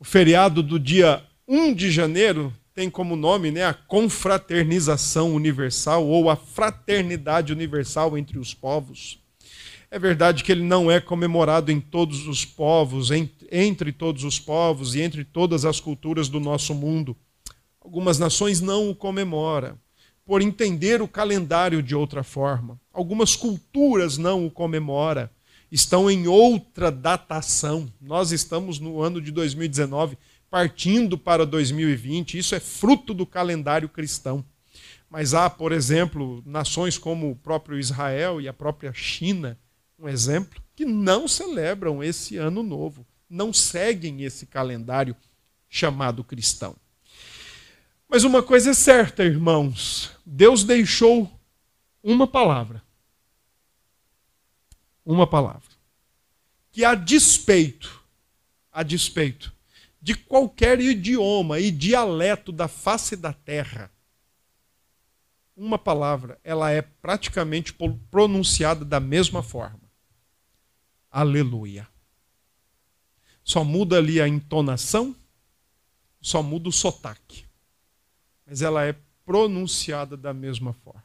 o 0.00 0.04
feriado 0.04 0.62
do 0.62 0.80
dia 0.80 1.22
1 1.46 1.74
de 1.74 1.90
janeiro 1.90 2.50
tem 2.74 2.88
como 2.88 3.14
nome 3.14 3.50
né, 3.50 3.66
a 3.66 3.74
confraternização 3.74 5.34
universal 5.34 6.06
ou 6.06 6.30
a 6.30 6.36
fraternidade 6.36 7.52
universal 7.52 8.16
entre 8.16 8.38
os 8.38 8.54
povos. 8.54 9.18
É 9.90 9.98
verdade 9.98 10.42
que 10.42 10.50
ele 10.50 10.62
não 10.62 10.90
é 10.90 10.98
comemorado 10.98 11.70
em 11.70 11.78
todos 11.78 12.26
os 12.26 12.42
povos, 12.42 13.10
entre 13.50 13.92
todos 13.92 14.24
os 14.24 14.40
povos 14.40 14.94
e 14.94 15.02
entre 15.02 15.24
todas 15.24 15.66
as 15.66 15.78
culturas 15.78 16.30
do 16.30 16.40
nosso 16.40 16.74
mundo. 16.74 17.14
Algumas 17.78 18.18
nações 18.18 18.62
não 18.62 18.88
o 18.88 18.94
comemoram, 18.94 19.78
por 20.24 20.40
entender 20.42 21.02
o 21.02 21.08
calendário 21.08 21.82
de 21.82 21.94
outra 21.94 22.22
forma. 22.22 22.80
Algumas 22.92 23.34
culturas 23.36 24.18
não 24.18 24.46
o 24.46 24.50
comemoram, 24.50 25.28
estão 25.70 26.10
em 26.10 26.26
outra 26.26 26.90
datação. 26.90 27.92
Nós 28.00 28.32
estamos 28.32 28.78
no 28.78 29.00
ano 29.00 29.20
de 29.20 29.30
2019, 29.30 30.16
partindo 30.50 31.16
para 31.18 31.46
2020. 31.46 32.38
Isso 32.38 32.54
é 32.54 32.60
fruto 32.60 33.12
do 33.14 33.26
calendário 33.26 33.88
cristão. 33.88 34.44
Mas 35.10 35.34
há, 35.34 35.50
por 35.50 35.72
exemplo, 35.72 36.42
nações 36.46 36.96
como 36.96 37.30
o 37.30 37.36
próprio 37.36 37.78
Israel 37.78 38.40
e 38.40 38.48
a 38.48 38.52
própria 38.52 38.92
China 38.92 39.58
um 40.02 40.08
exemplo, 40.08 40.60
que 40.74 40.84
não 40.84 41.28
celebram 41.28 42.02
esse 42.02 42.36
ano 42.36 42.62
novo, 42.62 43.06
não 43.30 43.52
seguem 43.52 44.22
esse 44.22 44.46
calendário 44.46 45.14
chamado 45.68 46.24
cristão. 46.24 46.74
Mas 48.12 48.24
uma 48.24 48.42
coisa 48.42 48.72
é 48.72 48.74
certa, 48.74 49.24
irmãos: 49.24 50.14
Deus 50.26 50.64
deixou 50.64 51.32
uma 52.02 52.26
palavra. 52.28 52.82
Uma 55.02 55.26
palavra. 55.26 55.70
Que 56.70 56.84
a 56.84 56.94
despeito, 56.94 58.04
a 58.70 58.82
despeito 58.82 59.50
de 59.98 60.14
qualquer 60.14 60.78
idioma 60.78 61.58
e 61.58 61.70
dialeto 61.70 62.52
da 62.52 62.68
face 62.68 63.16
da 63.16 63.32
terra, 63.32 63.90
uma 65.56 65.78
palavra, 65.78 66.38
ela 66.44 66.70
é 66.70 66.82
praticamente 66.82 67.74
pronunciada 68.10 68.84
da 68.84 69.00
mesma 69.00 69.42
forma. 69.42 69.90
Aleluia. 71.10 71.88
Só 73.42 73.64
muda 73.64 73.96
ali 73.96 74.20
a 74.20 74.28
entonação, 74.28 75.16
só 76.20 76.42
muda 76.42 76.68
o 76.68 76.72
sotaque. 76.72 77.50
Mas 78.52 78.60
ela 78.60 78.84
é 78.84 78.94
pronunciada 79.24 80.14
da 80.14 80.34
mesma 80.34 80.74
forma. 80.74 81.02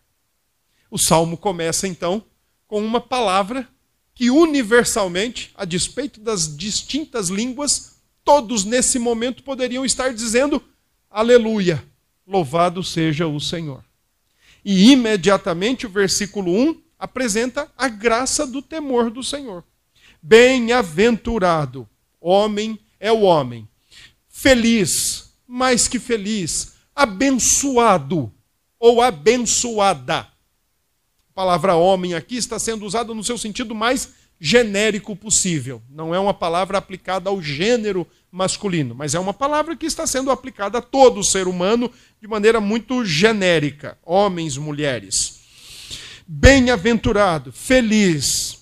O 0.92 0.98
salmo 0.98 1.38
começa 1.38 1.88
então 1.88 2.22
com 2.68 2.84
uma 2.84 3.00
palavra 3.00 3.66
que 4.14 4.30
universalmente, 4.30 5.54
a 5.56 5.64
despeito 5.64 6.20
das 6.20 6.58
distintas 6.58 7.30
línguas, 7.30 8.02
todos 8.22 8.66
nesse 8.66 9.00
momento 9.00 9.44
poderiam 9.44 9.86
estar 9.86 10.14
dizendo: 10.14 10.62
Aleluia, 11.10 11.82
louvado 12.28 12.84
seja 12.84 13.28
o 13.28 13.40
Senhor. 13.40 13.82
E 14.66 14.92
imediatamente 14.92 15.86
o 15.86 15.90
versículo 15.90 16.52
1 16.52 16.82
apresenta 17.00 17.72
a 17.78 17.88
graça 17.88 18.46
do 18.46 18.62
temor 18.62 19.10
do 19.10 19.24
Senhor. 19.24 19.64
Bem-aventurado, 20.22 21.88
homem 22.20 22.78
é 23.00 23.10
o 23.10 23.22
homem. 23.22 23.66
Feliz, 24.28 25.32
mais 25.48 25.88
que 25.88 25.98
feliz, 25.98 26.76
abençoado 26.98 28.34
ou 28.80 29.04
abençoada. 29.04 30.22
A 30.22 31.34
palavra 31.36 31.76
homem 31.76 32.16
aqui 32.16 32.38
está 32.38 32.58
sendo 32.58 32.84
usada 32.84 33.14
no 33.14 33.24
seu 33.24 33.38
sentido 33.38 33.76
mais 33.76 34.16
genérico 34.40 35.16
possível. 35.16 35.80
Não 35.88 36.14
é 36.14 36.20
uma 36.20 36.34
palavra 36.34 36.80
aplicada 36.80 37.30
ao 37.30 37.40
gênero 37.40 38.08
masculino, 38.32 38.96
mas 38.96 39.14
é 39.14 39.20
uma 39.20 39.34
palavra 39.34 39.76
que 39.76 39.86
está 39.86 40.08
sendo 40.08 40.32
aplicada 40.32 40.80
a 40.80 40.82
todo 40.82 41.24
ser 41.24 41.48
humano 41.48 41.92
de 42.20 42.28
maneira 42.28 42.60
muito 42.60 43.06
genérica, 43.06 43.96
homens, 44.04 44.58
mulheres. 44.58 45.38
Bem-aventurado, 46.28 47.52
feliz, 47.52 48.58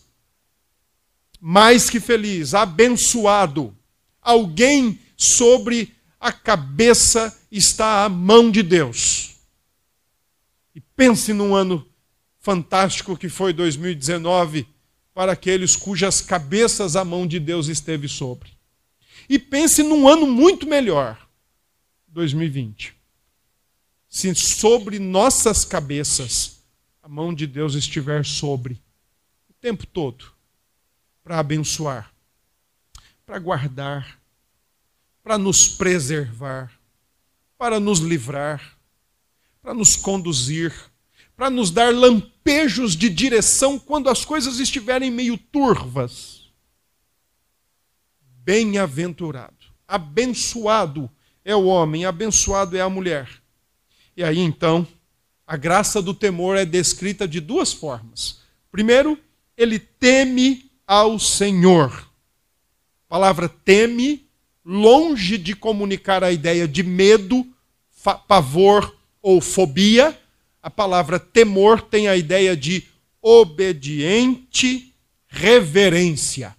mais 1.39 1.89
que 1.89 2.01
feliz, 2.01 2.53
abençoado, 2.53 3.73
alguém 4.21 4.99
sobre 5.15 5.95
a 6.19 6.31
cabeça 6.31 7.33
está 7.57 8.05
a 8.05 8.09
mão 8.09 8.51
de 8.51 8.61
Deus. 8.61 9.35
E 10.73 10.81
pense 10.81 11.33
num 11.33 11.55
ano 11.55 11.87
fantástico 12.39 13.17
que 13.17 13.29
foi 13.29 13.53
2019 13.53 14.67
para 15.13 15.31
aqueles 15.31 15.75
cujas 15.75 16.21
cabeças 16.21 16.95
a 16.95 17.05
mão 17.05 17.25
de 17.25 17.39
Deus 17.39 17.67
esteve 17.67 18.07
sobre. 18.07 18.51
E 19.29 19.39
pense 19.39 19.81
num 19.81 20.07
ano 20.07 20.27
muito 20.27 20.67
melhor, 20.67 21.17
2020. 22.09 22.93
Se 24.09 24.35
sobre 24.35 24.99
nossas 24.99 25.63
cabeças 25.63 26.61
a 27.01 27.07
mão 27.07 27.33
de 27.33 27.47
Deus 27.47 27.75
estiver 27.75 28.25
sobre 28.25 28.81
o 29.49 29.53
tempo 29.53 29.85
todo 29.87 30.25
para 31.23 31.39
abençoar, 31.39 32.11
para 33.25 33.39
guardar, 33.39 34.19
para 35.23 35.37
nos 35.37 35.67
preservar, 35.67 36.74
para 37.57 37.79
nos 37.79 37.99
livrar, 37.99 38.77
para 39.61 39.73
nos 39.73 39.95
conduzir, 39.95 40.73
para 41.35 41.49
nos 41.49 41.71
dar 41.71 41.93
lampejos 41.93 42.95
de 42.95 43.09
direção 43.09 43.77
quando 43.77 44.09
as 44.09 44.23
coisas 44.23 44.59
estiverem 44.59 45.11
meio 45.11 45.37
turvas. 45.37 46.49
Bem-aventurado, 48.43 49.65
abençoado 49.87 51.09
é 51.43 51.55
o 51.55 51.65
homem, 51.65 52.05
abençoado 52.05 52.77
é 52.77 52.81
a 52.81 52.89
mulher. 52.89 53.29
E 54.15 54.23
aí 54.23 54.39
então, 54.39 54.87
a 55.45 55.57
graça 55.57 56.01
do 56.01 56.13
temor 56.13 56.57
é 56.57 56.65
descrita 56.65 57.27
de 57.27 57.39
duas 57.39 57.73
formas. 57.73 58.39
Primeiro, 58.71 59.17
ele 59.55 59.79
teme 59.79 60.71
ao 60.87 61.19
Senhor. 61.19 61.91
A 63.05 63.07
palavra 63.07 63.47
teme, 63.47 64.24
longe 64.65 65.37
de 65.37 65.55
comunicar 65.55 66.23
a 66.23 66.31
ideia 66.31 66.67
de 66.67 66.81
medo, 66.81 67.45
pavor 68.27 68.95
ou 69.21 69.39
fobia, 69.39 70.17
a 70.61 70.69
palavra 70.69 71.19
temor 71.19 71.81
tem 71.81 72.07
a 72.07 72.17
ideia 72.17 72.57
de 72.57 72.83
obediente 73.21 74.93
reverência. 75.27 76.55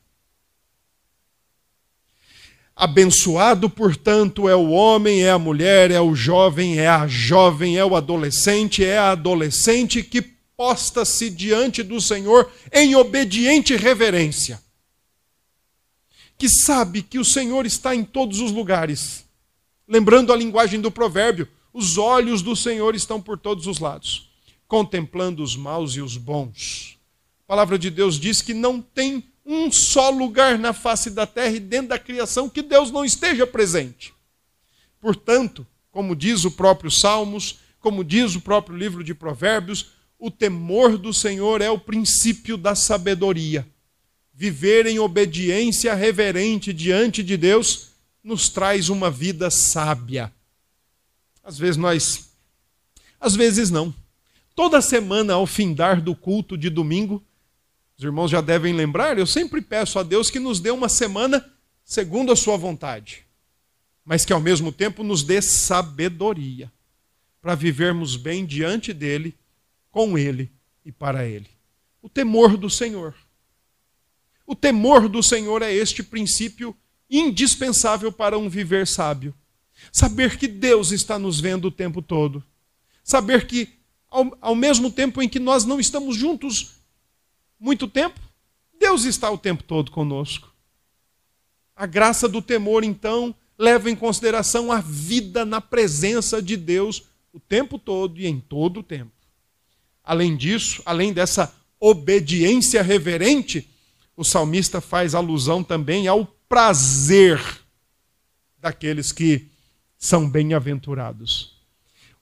Abençoado, 2.74 3.70
portanto, 3.70 4.48
é 4.48 4.54
o 4.54 4.68
homem, 4.68 5.24
é 5.24 5.30
a 5.30 5.38
mulher, 5.38 5.90
é 5.90 6.00
o 6.00 6.14
jovem, 6.14 6.78
é 6.78 6.86
a 6.86 7.06
jovem, 7.06 7.78
é 7.78 7.84
o 7.84 7.96
adolescente, 7.96 8.84
é 8.84 8.98
a 8.98 9.12
adolescente 9.12 10.02
que 10.02 10.20
posta-se 10.56 11.30
diante 11.30 11.82
do 11.82 12.00
Senhor 12.00 12.50
em 12.70 12.94
obediente 12.94 13.74
reverência. 13.76 14.60
Que 16.38 16.48
sabe 16.48 17.02
que 17.02 17.18
o 17.18 17.24
Senhor 17.24 17.64
está 17.66 17.94
em 17.94 18.04
todos 18.04 18.40
os 18.40 18.52
lugares. 18.52 19.24
Lembrando 19.88 20.32
a 20.32 20.36
linguagem 20.36 20.80
do 20.80 20.90
provérbio, 20.90 21.48
os 21.72 21.98
olhos 21.98 22.42
do 22.42 22.56
Senhor 22.56 22.94
estão 22.94 23.20
por 23.20 23.38
todos 23.38 23.66
os 23.66 23.78
lados, 23.78 24.30
contemplando 24.66 25.42
os 25.42 25.56
maus 25.56 25.94
e 25.94 26.00
os 26.00 26.16
bons. 26.16 26.98
A 27.44 27.46
palavra 27.46 27.78
de 27.78 27.90
Deus 27.90 28.18
diz 28.18 28.42
que 28.42 28.52
não 28.52 28.80
tem 28.80 29.24
um 29.44 29.70
só 29.70 30.10
lugar 30.10 30.58
na 30.58 30.72
face 30.72 31.10
da 31.10 31.26
terra 31.26 31.54
e 31.54 31.60
dentro 31.60 31.88
da 31.88 31.98
criação 31.98 32.48
que 32.48 32.62
Deus 32.62 32.90
não 32.90 33.04
esteja 33.04 33.46
presente. 33.46 34.12
Portanto, 35.00 35.64
como 35.92 36.16
diz 36.16 36.44
o 36.44 36.50
próprio 36.50 36.90
Salmos, 36.90 37.60
como 37.78 38.02
diz 38.02 38.34
o 38.34 38.40
próprio 38.40 38.76
livro 38.76 39.04
de 39.04 39.14
Provérbios, 39.14 39.92
o 40.18 40.30
temor 40.30 40.98
do 40.98 41.14
Senhor 41.14 41.60
é 41.60 41.70
o 41.70 41.78
princípio 41.78 42.56
da 42.56 42.74
sabedoria. 42.74 43.66
Viver 44.38 44.84
em 44.84 44.98
obediência 44.98 45.94
reverente 45.94 46.70
diante 46.70 47.22
de 47.22 47.38
Deus 47.38 47.92
nos 48.22 48.50
traz 48.50 48.90
uma 48.90 49.10
vida 49.10 49.50
sábia. 49.50 50.30
Às 51.42 51.56
vezes 51.56 51.78
nós, 51.78 52.28
às 53.18 53.34
vezes 53.34 53.70
não. 53.70 53.94
Toda 54.54 54.82
semana, 54.82 55.32
ao 55.32 55.46
findar 55.46 56.02
do 56.02 56.14
culto 56.14 56.54
de 56.54 56.68
domingo, 56.68 57.24
os 57.96 58.04
irmãos 58.04 58.30
já 58.30 58.42
devem 58.42 58.74
lembrar, 58.74 59.18
eu 59.18 59.26
sempre 59.26 59.62
peço 59.62 59.98
a 59.98 60.02
Deus 60.02 60.28
que 60.28 60.38
nos 60.38 60.60
dê 60.60 60.70
uma 60.70 60.90
semana 60.90 61.42
segundo 61.82 62.30
a 62.30 62.36
sua 62.36 62.58
vontade, 62.58 63.24
mas 64.04 64.26
que 64.26 64.34
ao 64.34 64.40
mesmo 64.40 64.70
tempo 64.70 65.02
nos 65.02 65.22
dê 65.22 65.40
sabedoria 65.40 66.70
para 67.40 67.54
vivermos 67.54 68.16
bem 68.16 68.44
diante 68.44 68.92
dele, 68.92 69.34
com 69.90 70.18
ele 70.18 70.52
e 70.84 70.92
para 70.92 71.24
ele. 71.24 71.48
O 72.02 72.08
temor 72.10 72.58
do 72.58 72.68
Senhor. 72.68 73.14
O 74.46 74.54
temor 74.54 75.08
do 75.08 75.22
Senhor 75.22 75.60
é 75.62 75.72
este 75.72 76.02
princípio 76.02 76.76
indispensável 77.10 78.12
para 78.12 78.38
um 78.38 78.48
viver 78.48 78.86
sábio. 78.86 79.34
Saber 79.92 80.38
que 80.38 80.46
Deus 80.46 80.92
está 80.92 81.18
nos 81.18 81.40
vendo 81.40 81.66
o 81.66 81.70
tempo 81.70 82.00
todo. 82.00 82.42
Saber 83.02 83.46
que, 83.46 83.68
ao, 84.08 84.36
ao 84.40 84.54
mesmo 84.54 84.90
tempo 84.90 85.20
em 85.20 85.28
que 85.28 85.38
nós 85.38 85.64
não 85.64 85.80
estamos 85.80 86.16
juntos 86.16 86.76
muito 87.58 87.88
tempo, 87.88 88.20
Deus 88.78 89.04
está 89.04 89.30
o 89.30 89.38
tempo 89.38 89.62
todo 89.62 89.90
conosco. 89.90 90.52
A 91.74 91.86
graça 91.86 92.28
do 92.28 92.40
temor, 92.40 92.84
então, 92.84 93.34
leva 93.58 93.90
em 93.90 93.96
consideração 93.96 94.70
a 94.70 94.80
vida 94.80 95.44
na 95.44 95.60
presença 95.60 96.40
de 96.40 96.56
Deus 96.56 97.04
o 97.32 97.40
tempo 97.40 97.78
todo 97.78 98.18
e 98.18 98.26
em 98.26 98.40
todo 98.40 98.80
o 98.80 98.82
tempo. 98.82 99.12
Além 100.02 100.36
disso, 100.36 100.82
além 100.86 101.12
dessa 101.12 101.54
obediência 101.78 102.82
reverente, 102.82 103.68
o 104.16 104.24
salmista 104.24 104.80
faz 104.80 105.14
alusão 105.14 105.62
também 105.62 106.08
ao 106.08 106.24
prazer 106.48 107.40
daqueles 108.58 109.12
que 109.12 109.48
são 109.98 110.28
bem-aventurados. 110.28 111.54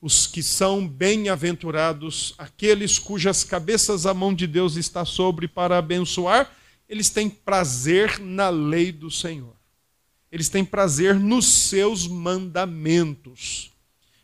Os 0.00 0.26
que 0.26 0.42
são 0.42 0.86
bem-aventurados, 0.86 2.34
aqueles 2.36 2.98
cujas 2.98 3.44
cabeças 3.44 4.04
a 4.04 4.12
mão 4.12 4.34
de 4.34 4.46
Deus 4.46 4.76
está 4.76 5.04
sobre 5.04 5.46
para 5.48 5.78
abençoar, 5.78 6.50
eles 6.88 7.08
têm 7.08 7.30
prazer 7.30 8.18
na 8.18 8.50
lei 8.50 8.92
do 8.92 9.10
Senhor. 9.10 9.54
Eles 10.30 10.48
têm 10.48 10.64
prazer 10.64 11.14
nos 11.14 11.68
seus 11.68 12.06
mandamentos. 12.06 13.70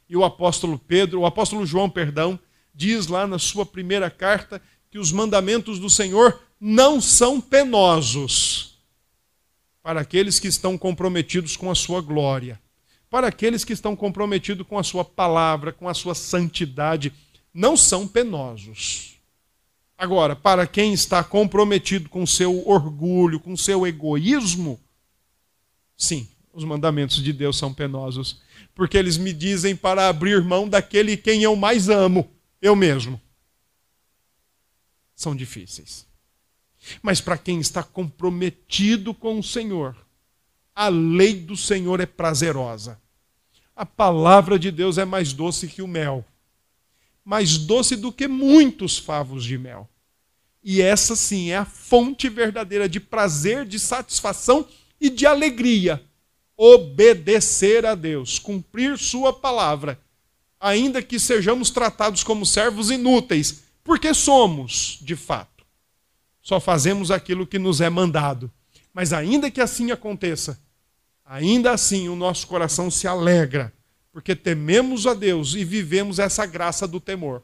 E 0.09 0.17
o 0.17 0.25
apóstolo 0.25 0.79
Pedro, 0.79 1.21
o 1.21 1.27
apóstolo 1.27 1.65
João, 1.65 1.89
perdão, 1.89 2.39
diz 2.75 3.07
lá 3.07 3.27
na 3.27 3.39
sua 3.39 3.65
primeira 3.65 4.11
carta 4.11 4.61
que 4.91 4.99
os 4.99 5.13
mandamentos 5.13 5.79
do 5.79 5.89
Senhor 5.89 6.41
não 6.61 7.01
são 7.01 7.41
penosos 7.41 8.79
para 9.83 10.01
aqueles 10.01 10.39
que 10.39 10.49
estão 10.49 10.77
comprometidos 10.77 11.57
com 11.57 11.71
a 11.71 11.75
sua 11.75 12.01
glória 12.01 12.61
para 13.11 13.27
aqueles 13.27 13.65
que 13.65 13.73
estão 13.73 13.97
comprometidos 13.97 14.65
com 14.67 14.79
a 14.79 14.85
sua 14.85 15.05
palavra, 15.05 15.73
com 15.73 15.89
a 15.89 15.95
sua 15.95 16.15
santidade, 16.15 17.13
não 17.53 17.77
são 17.77 18.07
penosos. 18.07 19.17
Agora, 19.99 20.37
para 20.37 20.67
quem 20.67 20.95
está 20.95 21.23
comprometido 21.23 22.09
com 22.09 22.25
seu 22.25 22.67
orgulho, 22.67 23.41
com 23.41 23.57
seu 23.57 23.87
egoísmo, 23.87 24.81
sim, 25.97 26.29
os 26.55 26.65
mandamentos 26.65 27.23
de 27.23 27.33
Deus 27.33 27.59
são 27.59 27.75
penosos, 27.75 28.41
porque 28.75 28.97
eles 28.97 29.19
me 29.19 29.33
dizem 29.33 29.75
para 29.75 30.09
abrir 30.09 30.43
mão 30.43 30.69
daquele 30.69 31.17
quem 31.17 31.43
eu 31.43 31.57
mais 31.57 31.89
amo, 31.89 32.31
eu 32.63 32.77
mesmo. 32.77 33.21
São 35.21 35.37
difíceis. 35.37 36.07
Mas 37.03 37.21
para 37.21 37.37
quem 37.37 37.61
está 37.61 37.83
comprometido 37.83 39.13
com 39.13 39.39
o 39.39 39.43
Senhor, 39.43 39.95
a 40.75 40.89
lei 40.89 41.35
do 41.35 41.55
Senhor 41.55 42.01
é 42.01 42.07
prazerosa. 42.07 42.99
A 43.77 43.85
palavra 43.85 44.59
de 44.59 44.71
Deus 44.71 44.97
é 44.97 45.05
mais 45.05 45.35
doce 45.35 45.69
que 45.69 45.83
o 45.83 45.87
mel, 45.87 46.25
mais 47.23 47.59
doce 47.59 47.97
do 47.97 48.11
que 48.11 48.27
muitos 48.27 48.97
favos 48.97 49.45
de 49.45 49.59
mel. 49.59 49.87
E 50.65 50.81
essa 50.81 51.15
sim 51.15 51.51
é 51.51 51.59
a 51.59 51.67
fonte 51.67 52.27
verdadeira 52.31 52.89
de 52.89 52.99
prazer, 52.99 53.67
de 53.67 53.79
satisfação 53.79 54.67
e 54.99 55.11
de 55.11 55.27
alegria. 55.27 56.03
Obedecer 56.57 57.85
a 57.85 57.95
Deus, 57.95 58.39
cumprir 58.39 58.97
Sua 58.97 59.35
palavra, 59.35 60.01
ainda 60.59 61.03
que 61.03 61.21
sejamos 61.21 61.69
tratados 61.69 62.25
como 62.25 62.47
servos 62.47 62.91
inúteis, 62.91 63.69
porque 63.91 64.15
somos, 64.15 65.01
de 65.03 65.17
fato. 65.17 65.67
Só 66.41 66.61
fazemos 66.61 67.11
aquilo 67.11 67.45
que 67.45 67.59
nos 67.59 67.81
é 67.81 67.91
mandado. 67.91 68.49
Mas 68.95 69.13
ainda 69.13 69.51
que 69.51 69.61
assim 69.61 69.91
aconteça, 69.91 70.63
ainda 71.25 71.73
assim 71.73 72.09
o 72.09 72.15
nosso 72.15 72.47
coração 72.47 72.89
se 72.89 73.09
alegra, 73.09 73.73
porque 74.13 74.37
tememos 74.37 75.09
a 75.09 75.13
Deus 75.13 75.57
e 75.57 75.65
vivemos 75.65 76.21
essa 76.21 76.47
graça 76.47 76.87
do 76.87 77.01
temor. 77.01 77.43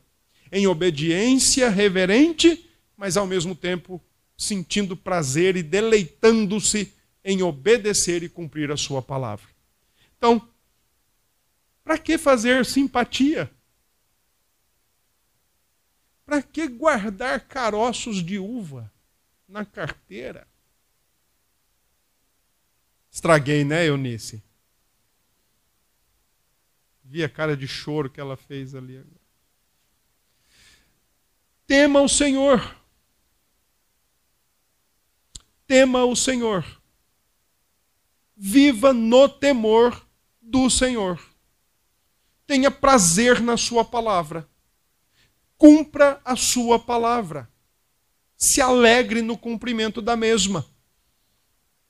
Em 0.52 0.68
obediência 0.68 1.68
reverente, 1.68 2.70
mas 2.96 3.16
ao 3.16 3.26
mesmo 3.26 3.56
tempo 3.56 4.00
sentindo 4.38 4.96
prazer 4.96 5.56
e 5.56 5.64
deleitando-se 5.64 6.92
em 7.24 7.42
obedecer 7.42 8.22
e 8.22 8.28
cumprir 8.28 8.70
a 8.70 8.76
sua 8.76 9.02
palavra. 9.02 9.48
Então, 10.16 10.40
para 11.82 11.98
que 11.98 12.16
fazer 12.16 12.64
simpatia? 12.64 13.50
Para 16.26 16.42
que 16.42 16.66
guardar 16.66 17.46
caroços 17.46 18.16
de 18.16 18.36
uva 18.36 18.92
na 19.48 19.64
carteira? 19.64 20.46
Estraguei, 23.08 23.64
né, 23.64 23.86
Eunice? 23.86 24.42
Vi 27.04 27.22
a 27.22 27.28
cara 27.28 27.56
de 27.56 27.68
choro 27.68 28.10
que 28.10 28.20
ela 28.20 28.36
fez 28.36 28.74
ali 28.74 28.98
agora. 28.98 29.20
Tema 31.64 32.00
o 32.02 32.08
Senhor. 32.08 32.76
Tema 35.64 36.04
o 36.04 36.16
Senhor. 36.16 36.64
Viva 38.36 38.92
no 38.92 39.28
temor 39.28 40.04
do 40.42 40.68
Senhor. 40.68 41.20
Tenha 42.46 42.70
prazer 42.70 43.40
na 43.40 43.56
Sua 43.56 43.84
palavra. 43.84 44.48
Cumpra 45.58 46.20
a 46.24 46.36
Sua 46.36 46.78
palavra. 46.78 47.48
Se 48.36 48.60
alegre 48.60 49.22
no 49.22 49.36
cumprimento 49.36 50.02
da 50.02 50.16
mesma. 50.16 50.66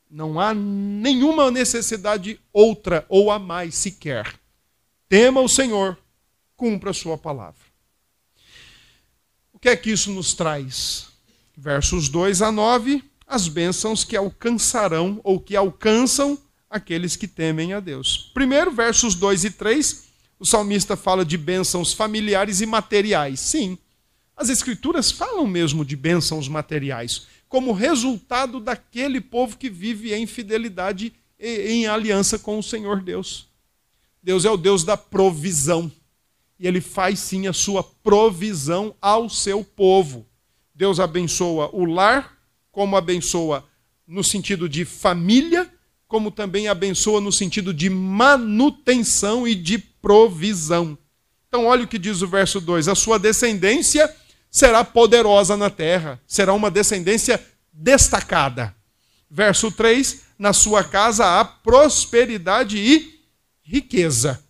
Não 0.09 0.39
há 0.39 0.55
nenhuma 0.55 1.51
necessidade 1.51 2.41
outra 2.53 3.05
ou 3.09 3.31
a 3.31 3.39
mais 3.39 3.75
sequer. 3.75 4.39
Tema 5.09 5.41
o 5.41 5.49
Senhor, 5.49 5.99
cumpra 6.57 6.91
a 6.91 6.95
sua 6.95 7.19
palavra. 7.19 7.61
O 9.53 9.59
que 9.59 9.69
é 9.69 9.77
que 9.77 9.91
isso 9.91 10.11
nos 10.13 10.35
traz? 10.35 11.09
Versos 11.57 12.09
2 12.09 12.43
a 12.43 12.53
9, 12.53 13.03
as 13.27 13.49
bênçãos 13.49 14.05
que 14.05 14.17
alcançarão 14.17 15.21
ou 15.25 15.41
que 15.41 15.57
alcançam 15.57 16.39
aqueles 16.69 17.17
que 17.17 17.27
temem 17.27 17.73
a 17.73 17.81
Deus. 17.81 18.31
Primeiro, 18.35 18.71
versos 18.71 19.15
2 19.15 19.45
e 19.45 19.51
3, 19.51 20.05
o 20.39 20.47
salmista 20.47 20.97
fala 20.97 21.25
de 21.25 21.39
bênçãos 21.39 21.93
familiares 21.93 22.61
e 22.61 22.67
materiais. 22.67 23.41
Sim, 23.41 23.79
as 24.37 24.49
escrituras 24.49 25.11
falam 25.11 25.47
mesmo 25.47 25.85
de 25.85 25.97
bênçãos 25.97 26.49
materiais 26.49 27.27
como 27.49 27.73
resultado 27.73 28.61
daquele 28.61 29.21
povo 29.21 29.57
que 29.57 29.71
vive 29.71 30.13
em 30.13 30.27
fidelidade 30.27 31.13
e 31.39 31.71
em 31.71 31.87
aliança 31.87 32.39
com 32.39 32.59
o 32.59 32.63
Senhor 32.63 33.01
Deus. 33.01 33.49
Deus 34.23 34.45
é 34.45 34.51
o 34.51 34.57
Deus 34.57 34.83
da 34.85 34.97
provisão. 34.97 35.91
E 36.59 36.67
ele 36.67 36.81
faz 36.81 37.21
sim 37.21 37.47
a 37.47 37.53
sua 37.53 37.83
provisão 37.83 38.95
ao 39.01 39.29
seu 39.29 39.63
povo. 39.63 40.27
Deus 40.75 40.99
abençoa 40.99 41.71
o 41.73 41.85
lar, 41.85 42.37
como 42.73 42.97
abençoa 42.97 43.65
no 44.07 44.25
sentido 44.25 44.69
de 44.69 44.85
família, 44.85 45.71
como 46.09 46.31
também 46.31 46.69
abençoa 46.69 47.21
no 47.21 47.33
sentido 47.33 47.75
de 47.75 47.91
manutenção 47.91 49.47
e 49.47 49.55
de 49.55 49.79
provisão. 49.79 50.97
Então, 51.49 51.67
olha 51.67 51.85
o 51.85 51.89
que 51.89 51.99
diz 51.99 52.23
o 52.23 52.29
verso 52.29 52.61
2: 52.61 52.89
a 52.89 52.95
sua 52.95 53.19
descendência 53.19 54.15
será 54.51 54.85
poderosa 54.85 55.57
na 55.57 55.71
terra, 55.71 56.21
será 56.27 56.53
uma 56.53 56.71
descendência 56.71 57.45
destacada. 57.73 58.75
Verso 59.31 59.71
3: 59.71 60.23
Na 60.39 60.53
sua 60.53 60.85
casa 60.85 61.41
há 61.41 61.45
prosperidade 61.45 62.79
e 62.79 63.21
riqueza. 63.63 64.43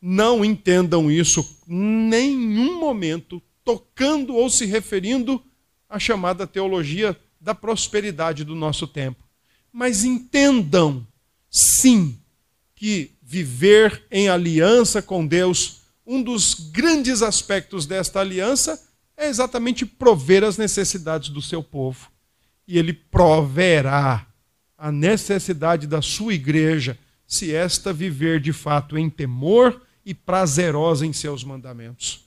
Não 0.00 0.44
entendam 0.44 1.10
isso 1.10 1.58
nenhum 1.66 2.80
momento 2.80 3.42
tocando 3.62 4.34
ou 4.34 4.48
se 4.48 4.64
referindo 4.64 5.42
à 5.88 5.98
chamada 5.98 6.46
teologia 6.46 7.16
da 7.40 7.54
prosperidade 7.54 8.44
do 8.44 8.54
nosso 8.54 8.86
tempo. 8.86 9.29
Mas 9.72 10.04
entendam, 10.04 11.06
sim, 11.50 12.18
que 12.74 13.12
viver 13.22 14.04
em 14.10 14.28
aliança 14.28 15.00
com 15.00 15.26
Deus 15.26 15.82
um 16.06 16.22
dos 16.22 16.54
grandes 16.54 17.22
aspectos 17.22 17.86
desta 17.86 18.20
aliança 18.20 18.82
é 19.16 19.28
exatamente 19.28 19.86
prover 19.86 20.42
as 20.42 20.56
necessidades 20.56 21.28
do 21.28 21.40
seu 21.40 21.62
povo. 21.62 22.10
E 22.66 22.78
ele 22.78 22.92
proverá 22.92 24.26
a 24.76 24.90
necessidade 24.90 25.86
da 25.86 26.00
sua 26.00 26.34
igreja, 26.34 26.98
se 27.26 27.54
esta 27.54 27.92
viver 27.92 28.40
de 28.40 28.52
fato 28.52 28.96
em 28.98 29.08
temor 29.10 29.80
e 30.04 30.14
prazerosa 30.14 31.06
em 31.06 31.12
seus 31.12 31.44
mandamentos. 31.44 32.24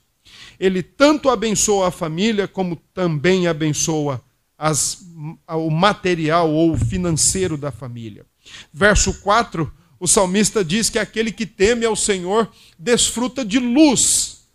Ele 0.60 0.84
tanto 0.84 1.30
abençoa 1.30 1.88
a 1.88 1.92
família, 1.92 2.48
como 2.48 2.76
também 2.94 3.48
abençoa 3.48 4.24
as, 4.64 5.00
o 5.46 5.70
material 5.70 6.50
ou 6.50 6.78
financeiro 6.78 7.58
da 7.58 7.70
família. 7.70 8.26
Verso 8.72 9.14
4 9.20 9.70
o 10.00 10.08
salmista 10.08 10.64
diz 10.64 10.90
que 10.90 11.00
aquele 11.00 11.32
que 11.32 11.46
teme 11.46 11.86
ao 11.86 11.96
Senhor 11.96 12.50
desfruta 12.78 13.44
de 13.46 13.58
luz 13.60 14.48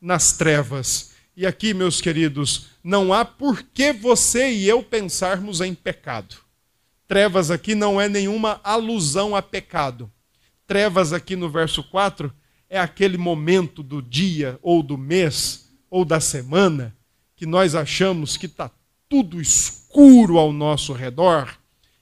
nas 0.00 0.32
trevas. 0.32 1.12
E 1.36 1.44
aqui, 1.46 1.74
meus 1.74 2.00
queridos, 2.00 2.66
não 2.84 3.12
há 3.12 3.24
por 3.24 3.62
que 3.62 3.92
você 3.92 4.50
e 4.50 4.68
eu 4.68 4.82
pensarmos 4.82 5.60
em 5.60 5.74
pecado. 5.74 6.36
Trevas 7.08 7.50
aqui 7.50 7.74
não 7.74 8.00
é 8.00 8.08
nenhuma 8.08 8.60
alusão 8.62 9.34
a 9.34 9.42
pecado. 9.42 10.10
Trevas 10.66 11.12
aqui 11.12 11.34
no 11.34 11.50
verso 11.50 11.82
4 11.84 12.32
é 12.68 12.78
aquele 12.78 13.18
momento 13.18 13.82
do 13.82 14.00
dia 14.00 14.58
ou 14.62 14.82
do 14.82 14.96
mês 14.96 15.68
ou 15.90 16.04
da 16.04 16.20
semana 16.20 16.96
que 17.36 17.46
nós 17.46 17.74
achamos 17.74 18.36
que 18.36 18.46
está 18.46 18.70
tudo 19.12 19.42
escuro 19.42 20.38
ao 20.38 20.54
nosso 20.54 20.94
redor 20.94 21.58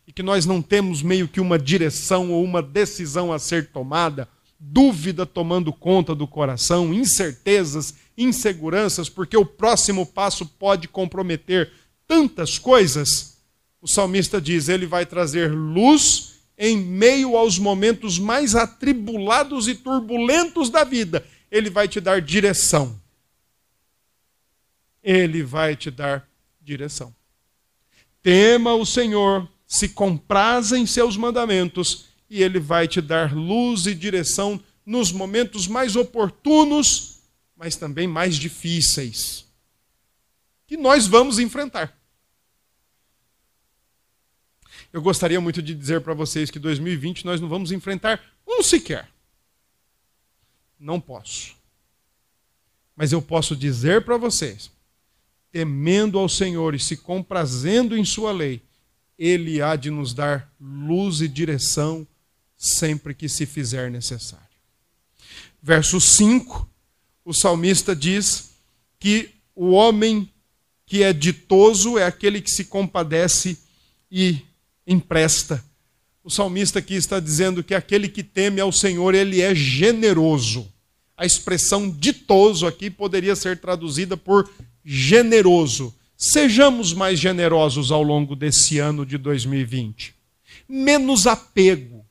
e 0.06 0.12
que 0.12 0.22
nós 0.22 0.46
não 0.46 0.62
temos 0.62 1.02
meio 1.02 1.26
que 1.26 1.40
uma 1.40 1.58
direção 1.58 2.30
ou 2.30 2.44
uma 2.44 2.62
decisão 2.62 3.32
a 3.32 3.38
ser 3.40 3.72
tomada, 3.72 4.28
dúvida 4.60 5.26
tomando 5.26 5.72
conta 5.72 6.14
do 6.14 6.24
coração, 6.24 6.94
incertezas, 6.94 7.96
inseguranças, 8.16 9.08
porque 9.08 9.36
o 9.36 9.44
próximo 9.44 10.06
passo 10.06 10.46
pode 10.46 10.86
comprometer 10.86 11.72
tantas 12.06 12.60
coisas, 12.60 13.38
o 13.82 13.88
salmista 13.88 14.40
diz: 14.40 14.68
ele 14.68 14.86
vai 14.86 15.04
trazer 15.04 15.50
luz 15.50 16.34
em 16.56 16.76
meio 16.76 17.36
aos 17.36 17.58
momentos 17.58 18.20
mais 18.20 18.54
atribulados 18.54 19.66
e 19.66 19.74
turbulentos 19.74 20.70
da 20.70 20.84
vida. 20.84 21.26
Ele 21.50 21.70
vai 21.70 21.88
te 21.88 22.00
dar 22.00 22.20
direção. 22.20 23.00
Ele 25.02 25.42
vai 25.42 25.74
te 25.74 25.90
dar 25.90 26.29
direção. 26.70 27.14
Tema 28.22 28.74
o 28.74 28.86
Senhor 28.86 29.48
se 29.66 29.88
compraza 29.88 30.78
em 30.78 30.86
seus 30.86 31.16
mandamentos 31.16 32.06
e 32.28 32.42
ele 32.42 32.60
vai 32.60 32.86
te 32.86 33.00
dar 33.00 33.34
luz 33.34 33.86
e 33.86 33.94
direção 33.94 34.62
nos 34.86 35.10
momentos 35.10 35.66
mais 35.66 35.96
oportunos, 35.96 37.20
mas 37.56 37.76
também 37.76 38.06
mais 38.06 38.36
difíceis, 38.36 39.46
que 40.66 40.76
nós 40.76 41.06
vamos 41.06 41.38
enfrentar. 41.38 41.96
Eu 44.92 45.02
gostaria 45.02 45.40
muito 45.40 45.62
de 45.62 45.74
dizer 45.74 46.00
para 46.00 46.14
vocês 46.14 46.50
que 46.50 46.58
2020 46.58 47.24
nós 47.24 47.40
não 47.40 47.48
vamos 47.48 47.70
enfrentar 47.72 48.20
um 48.46 48.62
sequer. 48.62 49.08
Não 50.78 51.00
posso. 51.00 51.54
Mas 52.96 53.12
eu 53.12 53.22
posso 53.22 53.54
dizer 53.54 54.04
para 54.04 54.16
vocês, 54.16 54.70
temendo 55.52 56.18
ao 56.18 56.28
Senhor 56.28 56.74
e 56.74 56.78
se 56.78 56.96
comprazendo 56.96 57.96
em 57.96 58.04
Sua 58.04 58.32
lei, 58.32 58.62
ele 59.18 59.60
há 59.60 59.76
de 59.76 59.90
nos 59.90 60.14
dar 60.14 60.50
luz 60.60 61.20
e 61.20 61.28
direção 61.28 62.06
sempre 62.56 63.14
que 63.14 63.28
se 63.28 63.46
fizer 63.46 63.90
necessário. 63.90 64.46
Verso 65.62 66.00
5, 66.00 66.68
o 67.24 67.34
salmista 67.34 67.94
diz 67.94 68.50
que 68.98 69.30
o 69.54 69.70
homem 69.70 70.30
que 70.86 71.02
é 71.02 71.12
ditoso 71.12 71.98
é 71.98 72.04
aquele 72.04 72.40
que 72.40 72.50
se 72.50 72.64
compadece 72.64 73.58
e 74.10 74.42
empresta. 74.86 75.62
O 76.24 76.30
salmista 76.30 76.78
aqui 76.78 76.94
está 76.94 77.20
dizendo 77.20 77.62
que 77.62 77.74
aquele 77.74 78.08
que 78.08 78.22
teme 78.22 78.60
ao 78.60 78.72
Senhor, 78.72 79.14
ele 79.14 79.40
é 79.40 79.54
generoso. 79.54 80.70
A 81.16 81.24
expressão 81.24 81.90
ditoso 81.90 82.66
aqui 82.66 82.90
poderia 82.90 83.36
ser 83.36 83.58
traduzida 83.60 84.16
por 84.16 84.50
generoso 84.84 85.94
Sejamos 86.22 86.92
mais 86.92 87.18
generosos 87.18 87.90
ao 87.90 88.02
longo 88.02 88.36
desse 88.36 88.78
ano 88.78 89.06
de 89.06 89.16
2020. 89.16 90.14
Menos 90.68 91.26
apego, 91.26 92.04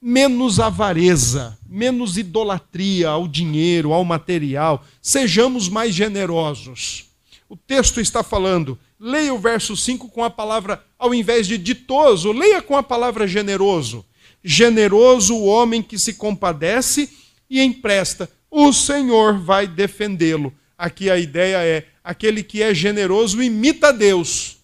menos 0.00 0.58
avareza, 0.58 1.56
menos 1.64 2.18
idolatria 2.18 3.10
ao 3.10 3.28
dinheiro, 3.28 3.92
ao 3.92 4.04
material. 4.04 4.84
Sejamos 5.00 5.68
mais 5.68 5.94
generosos. 5.94 7.04
O 7.48 7.56
texto 7.56 8.00
está 8.00 8.24
falando, 8.24 8.76
leia 8.98 9.32
o 9.32 9.38
verso 9.38 9.76
5 9.76 10.08
com 10.08 10.24
a 10.24 10.30
palavra, 10.30 10.84
ao 10.98 11.14
invés 11.14 11.46
de 11.46 11.56
ditoso, 11.56 12.32
leia 12.32 12.60
com 12.60 12.76
a 12.76 12.82
palavra 12.82 13.28
generoso. 13.28 14.04
Generoso 14.42 15.36
o 15.36 15.46
homem 15.46 15.80
que 15.80 15.96
se 15.96 16.14
compadece 16.14 17.08
e 17.48 17.62
empresta, 17.62 18.28
o 18.50 18.72
Senhor 18.72 19.38
vai 19.38 19.68
defendê-lo. 19.68 20.52
Aqui 20.82 21.08
a 21.08 21.16
ideia 21.16 21.58
é: 21.58 21.86
aquele 22.02 22.42
que 22.42 22.60
é 22.60 22.74
generoso 22.74 23.40
imita 23.40 23.92
Deus, 23.92 24.56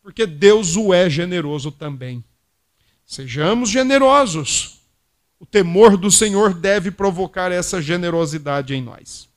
porque 0.00 0.24
Deus 0.24 0.76
o 0.76 0.94
é 0.94 1.10
generoso 1.10 1.72
também. 1.72 2.22
Sejamos 3.04 3.68
generosos. 3.68 4.78
O 5.40 5.44
temor 5.44 5.96
do 5.96 6.08
Senhor 6.08 6.54
deve 6.54 6.92
provocar 6.92 7.50
essa 7.50 7.82
generosidade 7.82 8.76
em 8.76 8.80
nós. 8.80 9.28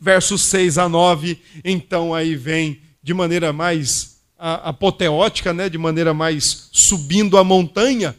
Versos 0.00 0.46
6 0.46 0.78
a 0.78 0.88
9, 0.88 1.40
então 1.64 2.12
aí 2.12 2.34
vem 2.34 2.82
de 3.00 3.14
maneira 3.14 3.52
mais 3.52 4.20
apoteótica, 4.36 5.54
né, 5.54 5.68
de 5.68 5.78
maneira 5.78 6.12
mais 6.12 6.70
subindo 6.72 7.38
a 7.38 7.44
montanha, 7.44 8.16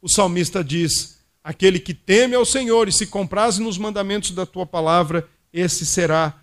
o 0.00 0.08
salmista 0.08 0.64
diz: 0.64 1.18
Aquele 1.44 1.78
que 1.78 1.92
teme 1.92 2.34
ao 2.34 2.46
Senhor 2.46 2.88
e 2.88 2.92
se 2.92 3.06
compraze 3.06 3.62
nos 3.62 3.76
mandamentos 3.76 4.30
da 4.30 4.46
tua 4.46 4.64
palavra, 4.64 5.28
esse 5.52 5.86
será 5.86 6.34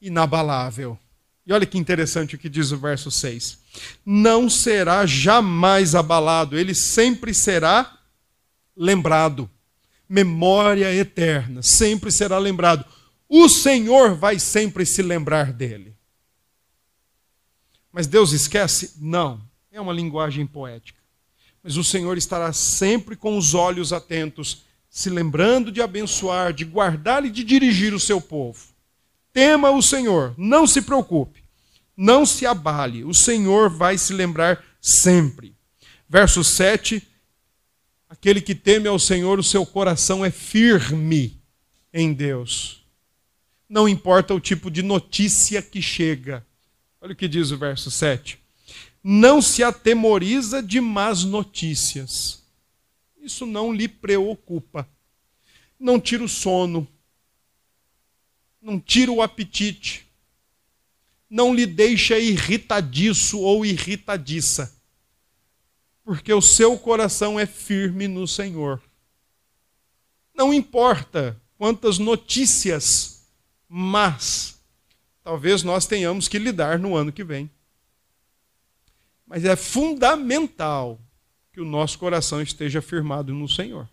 inabalável. 0.00 0.98
E 1.46 1.52
olha 1.52 1.66
que 1.66 1.78
interessante 1.78 2.34
o 2.34 2.38
que 2.38 2.48
diz 2.48 2.70
o 2.70 2.78
verso 2.78 3.10
6. 3.10 3.58
Não 4.04 4.48
será 4.48 5.04
jamais 5.06 5.94
abalado, 5.94 6.58
ele 6.58 6.74
sempre 6.74 7.34
será 7.34 7.98
lembrado. 8.76 9.50
Memória 10.08 10.92
eterna, 10.94 11.62
sempre 11.62 12.10
será 12.10 12.38
lembrado. 12.38 12.84
O 13.28 13.48
Senhor 13.48 14.14
vai 14.14 14.38
sempre 14.38 14.84
se 14.84 15.02
lembrar 15.02 15.52
dele. 15.52 15.96
Mas 17.92 18.06
Deus 18.06 18.32
esquece? 18.32 18.94
Não. 18.98 19.40
É 19.72 19.80
uma 19.80 19.92
linguagem 19.92 20.46
poética 20.46 21.00
mas 21.62 21.76
o 21.76 21.84
Senhor 21.84 22.16
estará 22.16 22.52
sempre 22.52 23.14
com 23.16 23.36
os 23.36 23.54
olhos 23.54 23.92
atentos, 23.92 24.62
se 24.90 25.08
lembrando 25.08 25.72
de 25.72 25.80
abençoar, 25.80 26.52
de 26.52 26.64
guardar 26.64 27.24
e 27.24 27.30
de 27.30 27.42
dirigir 27.42 27.94
o 27.94 28.00
seu 28.00 28.20
povo. 28.20 28.60
Tema 29.32 29.70
o 29.70 29.80
Senhor, 29.80 30.34
não 30.36 30.66
se 30.66 30.82
preocupe, 30.82 31.42
não 31.96 32.26
se 32.26 32.44
abale, 32.44 33.04
o 33.04 33.14
Senhor 33.14 33.70
vai 33.70 33.96
se 33.96 34.12
lembrar 34.12 34.62
sempre. 34.80 35.54
Verso 36.08 36.42
7: 36.42 37.02
Aquele 38.08 38.40
que 38.40 38.54
teme 38.54 38.88
ao 38.88 38.98
Senhor, 38.98 39.38
o 39.38 39.44
seu 39.44 39.64
coração 39.64 40.24
é 40.24 40.30
firme 40.30 41.40
em 41.94 42.12
Deus. 42.12 42.84
Não 43.68 43.88
importa 43.88 44.34
o 44.34 44.40
tipo 44.40 44.70
de 44.70 44.82
notícia 44.82 45.62
que 45.62 45.80
chega. 45.80 46.44
Olha 47.00 47.12
o 47.12 47.16
que 47.16 47.28
diz 47.28 47.52
o 47.52 47.56
verso 47.56 47.90
7 47.90 48.40
não 49.02 49.40
se 49.40 49.62
atemoriza 49.62 50.62
de 50.62 50.80
más 50.80 51.24
notícias. 51.24 52.39
Isso 53.30 53.46
não 53.46 53.72
lhe 53.72 53.86
preocupa. 53.86 54.88
Não 55.78 56.00
tira 56.00 56.24
o 56.24 56.28
sono. 56.28 56.86
Não 58.60 58.80
tira 58.80 59.12
o 59.12 59.22
apetite. 59.22 60.04
Não 61.30 61.54
lhe 61.54 61.64
deixa 61.64 62.18
irritadiço 62.18 63.38
ou 63.38 63.64
irritadiça. 63.64 64.76
Porque 66.02 66.32
o 66.32 66.42
seu 66.42 66.76
coração 66.76 67.38
é 67.38 67.46
firme 67.46 68.08
no 68.08 68.26
Senhor. 68.26 68.82
Não 70.34 70.52
importa 70.52 71.40
quantas 71.56 71.98
notícias, 71.98 73.28
mas 73.68 74.60
talvez 75.22 75.62
nós 75.62 75.86
tenhamos 75.86 76.26
que 76.26 76.38
lidar 76.38 76.80
no 76.80 76.96
ano 76.96 77.12
que 77.12 77.22
vem. 77.22 77.48
Mas 79.24 79.44
é 79.44 79.54
fundamental 79.54 81.00
que 81.52 81.60
o 81.60 81.64
nosso 81.64 81.98
coração 81.98 82.40
esteja 82.40 82.80
firmado 82.80 83.34
no 83.34 83.48
Senhor. 83.48 83.88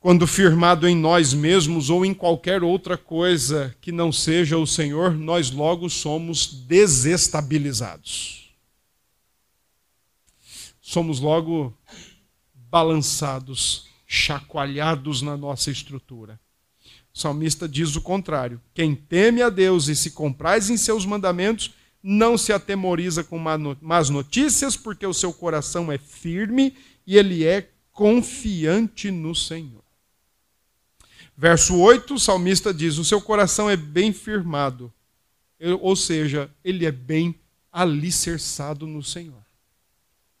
Quando 0.00 0.26
firmado 0.26 0.88
em 0.88 0.96
nós 0.96 1.34
mesmos 1.34 1.90
ou 1.90 2.04
em 2.04 2.14
qualquer 2.14 2.62
outra 2.62 2.96
coisa 2.96 3.76
que 3.80 3.90
não 3.90 4.12
seja 4.12 4.56
o 4.56 4.66
Senhor, 4.66 5.12
nós 5.12 5.50
logo 5.50 5.90
somos 5.90 6.46
desestabilizados. 6.46 8.54
Somos 10.80 11.20
logo 11.20 11.76
balançados, 12.54 13.88
chacoalhados 14.06 15.20
na 15.20 15.36
nossa 15.36 15.70
estrutura. 15.70 16.40
O 17.12 17.18
salmista 17.18 17.68
diz 17.68 17.96
o 17.96 18.00
contrário: 18.00 18.62
quem 18.72 18.94
teme 18.94 19.42
a 19.42 19.50
Deus 19.50 19.88
e 19.88 19.96
se 19.96 20.12
compraz 20.12 20.70
em 20.70 20.76
seus 20.76 21.04
mandamentos, 21.04 21.72
não 22.02 22.38
se 22.38 22.52
atemoriza 22.52 23.24
com 23.24 23.38
más 23.80 24.08
notícias, 24.08 24.76
porque 24.76 25.06
o 25.06 25.14
seu 25.14 25.32
coração 25.32 25.90
é 25.90 25.98
firme 25.98 26.74
e 27.06 27.16
ele 27.16 27.44
é 27.44 27.68
confiante 27.92 29.10
no 29.10 29.34
Senhor. 29.34 29.82
Verso 31.36 31.76
8, 31.76 32.14
o 32.14 32.18
salmista 32.18 32.72
diz: 32.72 32.98
O 32.98 33.04
seu 33.04 33.20
coração 33.20 33.68
é 33.68 33.76
bem 33.76 34.12
firmado, 34.12 34.92
ou 35.80 35.96
seja, 35.96 36.50
ele 36.64 36.86
é 36.86 36.92
bem 36.92 37.34
alicerçado 37.72 38.86
no 38.86 39.02
Senhor. 39.02 39.44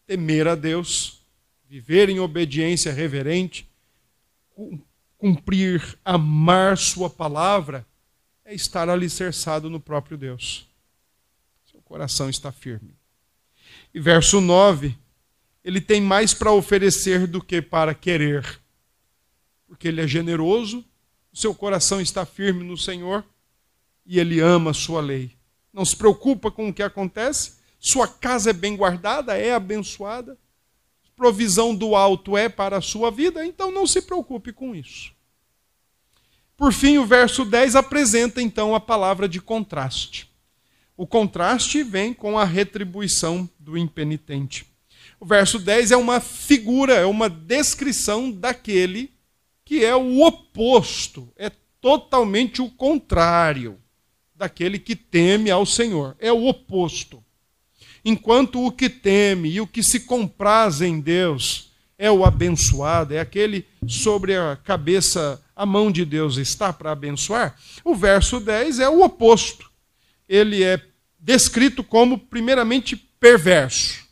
Temer 0.06 0.46
a 0.48 0.54
Deus, 0.54 1.20
viver 1.68 2.08
em 2.08 2.18
obediência 2.18 2.92
reverente, 2.92 3.68
cumprir, 5.18 5.98
amar 6.04 6.78
Sua 6.78 7.10
palavra, 7.10 7.86
é 8.44 8.54
estar 8.54 8.88
alicerçado 8.88 9.68
no 9.68 9.78
próprio 9.78 10.16
Deus 10.16 10.67
coração 11.88 12.28
está 12.28 12.52
firme. 12.52 12.94
E 13.94 13.98
verso 13.98 14.40
9, 14.40 14.94
ele 15.64 15.80
tem 15.80 16.02
mais 16.02 16.34
para 16.34 16.52
oferecer 16.52 17.26
do 17.26 17.42
que 17.42 17.62
para 17.62 17.94
querer. 17.94 18.60
Porque 19.66 19.88
ele 19.88 20.02
é 20.02 20.06
generoso, 20.06 20.84
o 21.32 21.36
seu 21.36 21.54
coração 21.54 22.00
está 22.00 22.26
firme 22.26 22.62
no 22.62 22.76
Senhor 22.76 23.24
e 24.04 24.20
ele 24.20 24.38
ama 24.38 24.70
a 24.70 24.74
sua 24.74 25.00
lei. 25.00 25.32
Não 25.72 25.84
se 25.84 25.96
preocupa 25.96 26.50
com 26.50 26.68
o 26.68 26.74
que 26.74 26.82
acontece, 26.82 27.56
sua 27.80 28.06
casa 28.06 28.50
é 28.50 28.52
bem 28.52 28.76
guardada, 28.76 29.36
é 29.36 29.54
abençoada, 29.54 30.38
provisão 31.16 31.74
do 31.74 31.96
alto 31.96 32.36
é 32.36 32.48
para 32.48 32.76
a 32.76 32.82
sua 32.82 33.10
vida, 33.10 33.44
então 33.44 33.70
não 33.70 33.86
se 33.86 34.02
preocupe 34.02 34.52
com 34.52 34.74
isso. 34.74 35.12
Por 36.56 36.72
fim, 36.72 36.98
o 36.98 37.06
verso 37.06 37.44
10 37.44 37.76
apresenta 37.76 38.42
então 38.42 38.74
a 38.74 38.80
palavra 38.80 39.28
de 39.28 39.40
contraste. 39.40 40.27
O 40.98 41.06
contraste 41.06 41.84
vem 41.84 42.12
com 42.12 42.36
a 42.36 42.44
retribuição 42.44 43.48
do 43.56 43.78
impenitente. 43.78 44.66
O 45.20 45.24
verso 45.24 45.56
10 45.56 45.92
é 45.92 45.96
uma 45.96 46.18
figura, 46.18 46.94
é 46.94 47.06
uma 47.06 47.30
descrição 47.30 48.32
daquele 48.32 49.12
que 49.64 49.84
é 49.84 49.94
o 49.94 50.20
oposto, 50.26 51.32
é 51.36 51.52
totalmente 51.80 52.60
o 52.60 52.68
contrário 52.68 53.78
daquele 54.34 54.76
que 54.76 54.96
teme 54.96 55.52
ao 55.52 55.64
Senhor. 55.64 56.16
É 56.18 56.32
o 56.32 56.48
oposto. 56.48 57.22
Enquanto 58.04 58.66
o 58.66 58.72
que 58.72 58.90
teme 58.90 59.50
e 59.50 59.60
o 59.60 59.68
que 59.68 59.84
se 59.84 60.00
compraz 60.00 60.82
em 60.82 60.98
Deus 60.98 61.70
é 61.96 62.10
o 62.10 62.24
abençoado, 62.24 63.14
é 63.14 63.20
aquele 63.20 63.64
sobre 63.86 64.34
a 64.34 64.56
cabeça, 64.56 65.40
a 65.54 65.64
mão 65.64 65.92
de 65.92 66.04
Deus 66.04 66.38
está 66.38 66.72
para 66.72 66.90
abençoar, 66.90 67.56
o 67.84 67.94
verso 67.94 68.40
10 68.40 68.80
é 68.80 68.88
o 68.88 69.04
oposto. 69.04 69.70
Ele 70.28 70.62
é 70.64 70.87
descrito 71.28 71.84
como, 71.84 72.16
primeiramente, 72.18 72.96
perverso. 72.96 74.02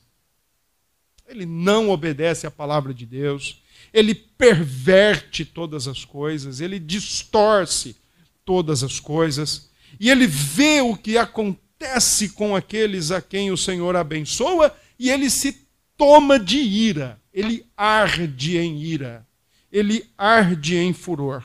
Ele 1.26 1.46
não 1.46 1.88
obedece 1.88 2.46
à 2.46 2.50
palavra 2.50 2.92
de 2.92 3.07
Deus, 3.07 3.62
ele 3.90 4.14
perverte 4.14 5.42
todas 5.42 5.88
as 5.88 6.05
coisas, 6.05 6.61
ele 6.61 6.79
distorce 6.79 7.96
todas 8.44 8.85
as 8.85 9.00
coisas, 9.00 9.70
e 9.98 10.11
ele 10.11 10.26
vê 10.26 10.83
o 10.83 10.94
que 10.94 11.16
acontece 11.16 12.29
com 12.29 12.55
aqueles 12.55 13.11
a 13.11 13.22
quem 13.22 13.50
o 13.50 13.57
Senhor 13.57 13.96
abençoa, 13.96 14.76
e 14.98 15.09
ele 15.09 15.31
se 15.31 15.66
toma 15.96 16.38
de 16.38 16.59
ira, 16.59 17.18
ele 17.33 17.64
arde 17.74 18.59
em 18.59 18.79
ira, 18.83 19.26
ele 19.72 20.05
arde 20.18 20.76
em 20.76 20.92
furor. 20.92 21.42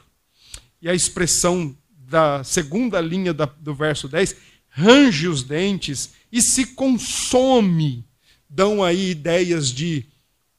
E 0.82 0.90
a 0.90 0.94
expressão 0.94 1.74
da 1.90 2.44
segunda 2.44 3.00
linha 3.00 3.34
do 3.34 3.74
verso 3.74 4.10
10 4.10 4.51
range 4.72 5.28
os 5.28 5.44
dentes 5.44 6.14
e 6.32 6.42
se 6.42 6.66
consome. 6.66 8.04
Dão 8.50 8.84
aí 8.84 9.12
ideias 9.12 9.70
de 9.70 10.06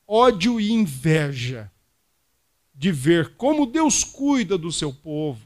ódio 0.07 0.61
e 0.61 0.71
inveja, 0.71 1.71
de 2.75 2.93
ver 2.93 3.35
como 3.37 3.67
Deus 3.67 4.05
cuida 4.05 4.57
do 4.57 4.71
seu 4.71 4.93
povo 4.93 5.41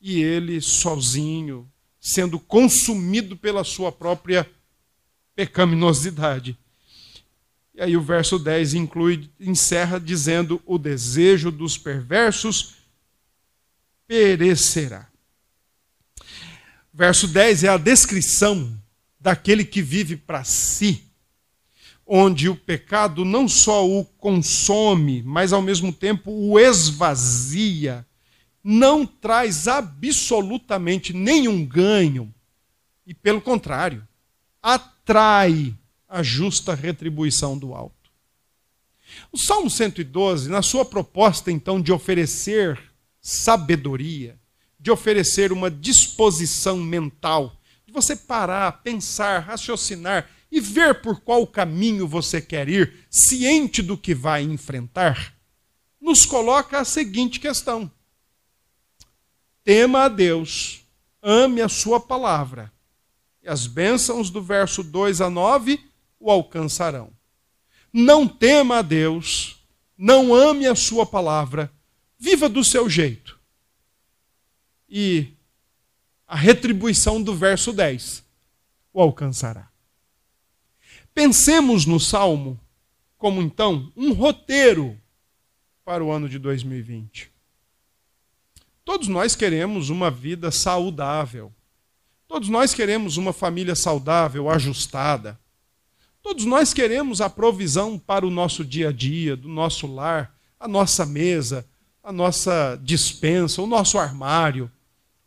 e 0.00 0.20
ele 0.22 0.60
sozinho, 0.60 1.70
sendo 2.00 2.38
consumido 2.38 3.36
pela 3.36 3.64
sua 3.64 3.90
própria 3.90 4.48
pecaminosidade. 5.34 6.56
E 7.74 7.80
aí 7.80 7.96
o 7.96 8.02
verso 8.02 8.38
10 8.38 8.74
inclui, 8.74 9.30
encerra 9.38 9.98
dizendo: 9.98 10.60
o 10.66 10.78
desejo 10.78 11.50
dos 11.50 11.76
perversos 11.76 12.74
perecerá. 14.06 15.07
Verso 16.98 17.28
10 17.28 17.62
é 17.62 17.68
a 17.68 17.76
descrição 17.76 18.76
daquele 19.20 19.64
que 19.64 19.80
vive 19.80 20.16
para 20.16 20.42
si, 20.42 21.04
onde 22.04 22.48
o 22.48 22.56
pecado 22.56 23.24
não 23.24 23.46
só 23.46 23.88
o 23.88 24.04
consome, 24.04 25.22
mas 25.22 25.52
ao 25.52 25.62
mesmo 25.62 25.92
tempo 25.92 26.32
o 26.32 26.58
esvazia, 26.58 28.04
não 28.64 29.06
traz 29.06 29.68
absolutamente 29.68 31.12
nenhum 31.12 31.64
ganho, 31.64 32.34
e 33.06 33.14
pelo 33.14 33.40
contrário, 33.40 34.04
atrai 34.60 35.72
a 36.08 36.20
justa 36.20 36.74
retribuição 36.74 37.56
do 37.56 37.74
alto. 37.74 38.10
O 39.30 39.38
Salmo 39.38 39.70
112, 39.70 40.50
na 40.50 40.62
sua 40.62 40.84
proposta 40.84 41.52
então 41.52 41.80
de 41.80 41.92
oferecer 41.92 42.76
sabedoria, 43.20 44.36
de 44.78 44.90
oferecer 44.90 45.52
uma 45.52 45.70
disposição 45.70 46.76
mental, 46.76 47.60
de 47.84 47.92
você 47.92 48.14
parar, 48.14 48.82
pensar, 48.82 49.40
raciocinar 49.40 50.30
e 50.50 50.60
ver 50.60 51.02
por 51.02 51.20
qual 51.20 51.46
caminho 51.46 52.06
você 52.06 52.40
quer 52.40 52.68
ir, 52.68 53.06
ciente 53.10 53.82
do 53.82 53.98
que 53.98 54.14
vai 54.14 54.42
enfrentar, 54.42 55.34
nos 56.00 56.24
coloca 56.24 56.78
a 56.78 56.84
seguinte 56.84 57.40
questão: 57.40 57.90
tema 59.64 60.04
a 60.04 60.08
Deus, 60.08 60.82
ame 61.20 61.60
a 61.60 61.68
sua 61.68 61.98
palavra, 61.98 62.72
e 63.42 63.48
as 63.48 63.66
bênçãos 63.66 64.30
do 64.30 64.40
verso 64.40 64.82
2 64.82 65.20
a 65.20 65.28
9 65.28 65.80
o 66.20 66.30
alcançarão. 66.30 67.10
Não 67.92 68.28
tema 68.28 68.78
a 68.78 68.82
Deus, 68.82 69.64
não 69.96 70.34
ame 70.34 70.66
a 70.66 70.74
sua 70.74 71.04
palavra, 71.04 71.72
viva 72.18 72.48
do 72.48 72.62
seu 72.62 72.88
jeito 72.88 73.37
e 74.88 75.34
a 76.26 76.36
retribuição 76.36 77.22
do 77.22 77.34
verso 77.34 77.72
10 77.72 78.24
o 78.92 79.00
alcançará. 79.00 79.68
Pensemos 81.14 81.84
no 81.84 81.98
Salmo 81.98 82.58
como 83.16 83.42
então 83.42 83.92
um 83.96 84.12
roteiro 84.12 84.96
para 85.84 86.04
o 86.04 86.12
ano 86.12 86.28
de 86.28 86.38
2020. 86.38 87.30
Todos 88.84 89.08
nós 89.08 89.34
queremos 89.34 89.90
uma 89.90 90.10
vida 90.10 90.50
saudável. 90.50 91.52
Todos 92.26 92.48
nós 92.48 92.72
queremos 92.72 93.16
uma 93.16 93.32
família 93.32 93.74
saudável, 93.74 94.48
ajustada. 94.48 95.38
Todos 96.22 96.44
nós 96.44 96.72
queremos 96.72 97.20
a 97.20 97.28
provisão 97.28 97.98
para 97.98 98.26
o 98.26 98.30
nosso 98.30 98.64
dia 98.64 98.90
a 98.90 98.92
dia, 98.92 99.36
do 99.36 99.48
nosso 99.48 99.86
lar, 99.86 100.34
a 100.60 100.68
nossa 100.68 101.04
mesa, 101.06 101.66
a 102.02 102.12
nossa 102.12 102.78
dispensa, 102.82 103.62
o 103.62 103.66
nosso 103.66 103.98
armário 103.98 104.70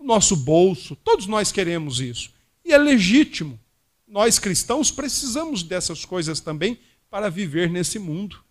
o 0.02 0.06
nosso 0.06 0.36
bolso. 0.36 0.96
Todos 0.96 1.28
nós 1.28 1.52
queremos 1.52 2.00
isso. 2.00 2.32
E 2.66 2.74
é 2.74 2.78
legítimo. 2.78 3.60
Nós 4.08 4.40
cristãos 4.40 4.92
precisamos 4.92 5.64
dessas 5.64 6.04
coisas 6.04 6.40
também 6.40 6.78
para 7.10 7.30
viver 7.30 7.70
nesse 7.70 8.00
mundo. 8.00 8.44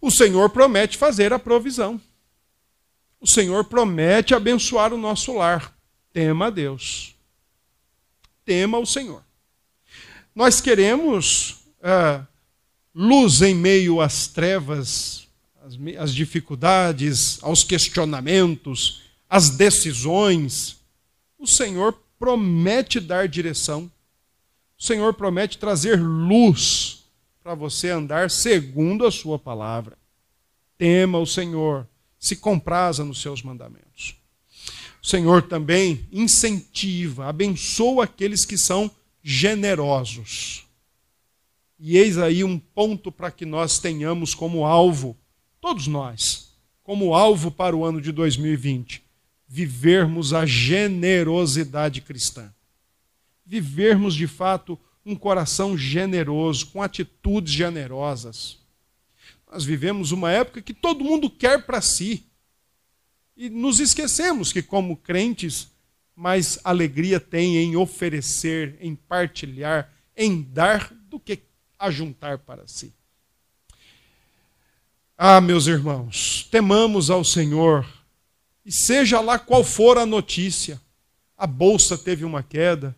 O 0.00 0.10
Senhor 0.10 0.50
promete 0.50 0.98
fazer 0.98 1.32
a 1.32 1.38
provisão. 1.38 2.00
O 3.20 3.26
Senhor 3.26 3.64
promete 3.64 4.34
abençoar 4.34 4.92
o 4.92 4.98
nosso 4.98 5.32
lar. 5.32 5.74
Tema 6.12 6.46
a 6.46 6.50
Deus. 6.50 7.14
Tema 8.44 8.78
o 8.78 8.86
Senhor. 8.86 9.24
Nós 10.34 10.60
queremos 10.60 11.56
ah, 11.82 12.26
luz 12.94 13.40
em 13.40 13.54
meio 13.54 14.00
às 14.00 14.28
trevas, 14.28 15.26
às, 15.64 15.78
às 15.98 16.14
dificuldades, 16.14 17.38
aos 17.42 17.64
questionamentos, 17.64 19.03
as 19.34 19.50
decisões, 19.50 20.76
o 21.36 21.44
Senhor 21.44 21.92
promete 22.20 23.00
dar 23.00 23.26
direção. 23.26 23.90
O 24.78 24.82
Senhor 24.84 25.12
promete 25.12 25.58
trazer 25.58 26.00
luz 26.00 27.06
para 27.42 27.52
você 27.52 27.90
andar 27.90 28.30
segundo 28.30 29.04
a 29.04 29.10
sua 29.10 29.36
palavra. 29.36 29.98
Tema 30.78 31.18
o 31.18 31.26
Senhor, 31.26 31.84
se 32.16 32.36
compraza 32.36 33.04
nos 33.04 33.20
seus 33.20 33.42
mandamentos. 33.42 34.14
O 35.02 35.06
Senhor 35.08 35.42
também 35.42 36.06
incentiva, 36.12 37.26
abençoa 37.26 38.04
aqueles 38.04 38.44
que 38.44 38.56
são 38.56 38.88
generosos. 39.20 40.64
E 41.76 41.96
eis 41.98 42.18
aí 42.18 42.44
um 42.44 42.56
ponto 42.56 43.10
para 43.10 43.32
que 43.32 43.44
nós 43.44 43.80
tenhamos 43.80 44.32
como 44.32 44.64
alvo, 44.64 45.16
todos 45.60 45.88
nós, 45.88 46.52
como 46.84 47.16
alvo 47.16 47.50
para 47.50 47.74
o 47.74 47.84
ano 47.84 48.00
de 48.00 48.12
2020, 48.12 49.03
vivermos 49.54 50.32
a 50.32 50.44
generosidade 50.44 52.00
cristã. 52.00 52.52
Vivermos 53.46 54.12
de 54.16 54.26
fato 54.26 54.76
um 55.06 55.14
coração 55.14 55.78
generoso, 55.78 56.66
com 56.66 56.82
atitudes 56.82 57.52
generosas. 57.52 58.58
Nós 59.48 59.64
vivemos 59.64 60.10
uma 60.10 60.32
época 60.32 60.60
que 60.60 60.74
todo 60.74 61.04
mundo 61.04 61.30
quer 61.30 61.64
para 61.64 61.80
si. 61.80 62.26
E 63.36 63.48
nos 63.48 63.78
esquecemos 63.78 64.52
que, 64.52 64.60
como 64.60 64.96
crentes, 64.96 65.68
mais 66.16 66.58
alegria 66.64 67.20
tem 67.20 67.58
em 67.58 67.76
oferecer, 67.76 68.76
em 68.80 68.96
partilhar, 68.96 69.88
em 70.16 70.42
dar, 70.42 70.92
do 71.08 71.20
que 71.20 71.38
ajuntar 71.78 72.38
para 72.38 72.66
si. 72.66 72.92
Ah, 75.16 75.40
meus 75.40 75.68
irmãos, 75.68 76.48
temamos 76.50 77.08
ao 77.08 77.22
Senhor 77.22 77.86
e 78.64 78.72
seja 78.72 79.20
lá 79.20 79.38
qual 79.38 79.62
for 79.62 79.98
a 79.98 80.06
notícia, 80.06 80.80
a 81.36 81.46
bolsa 81.46 81.98
teve 81.98 82.24
uma 82.24 82.42
queda, 82.42 82.96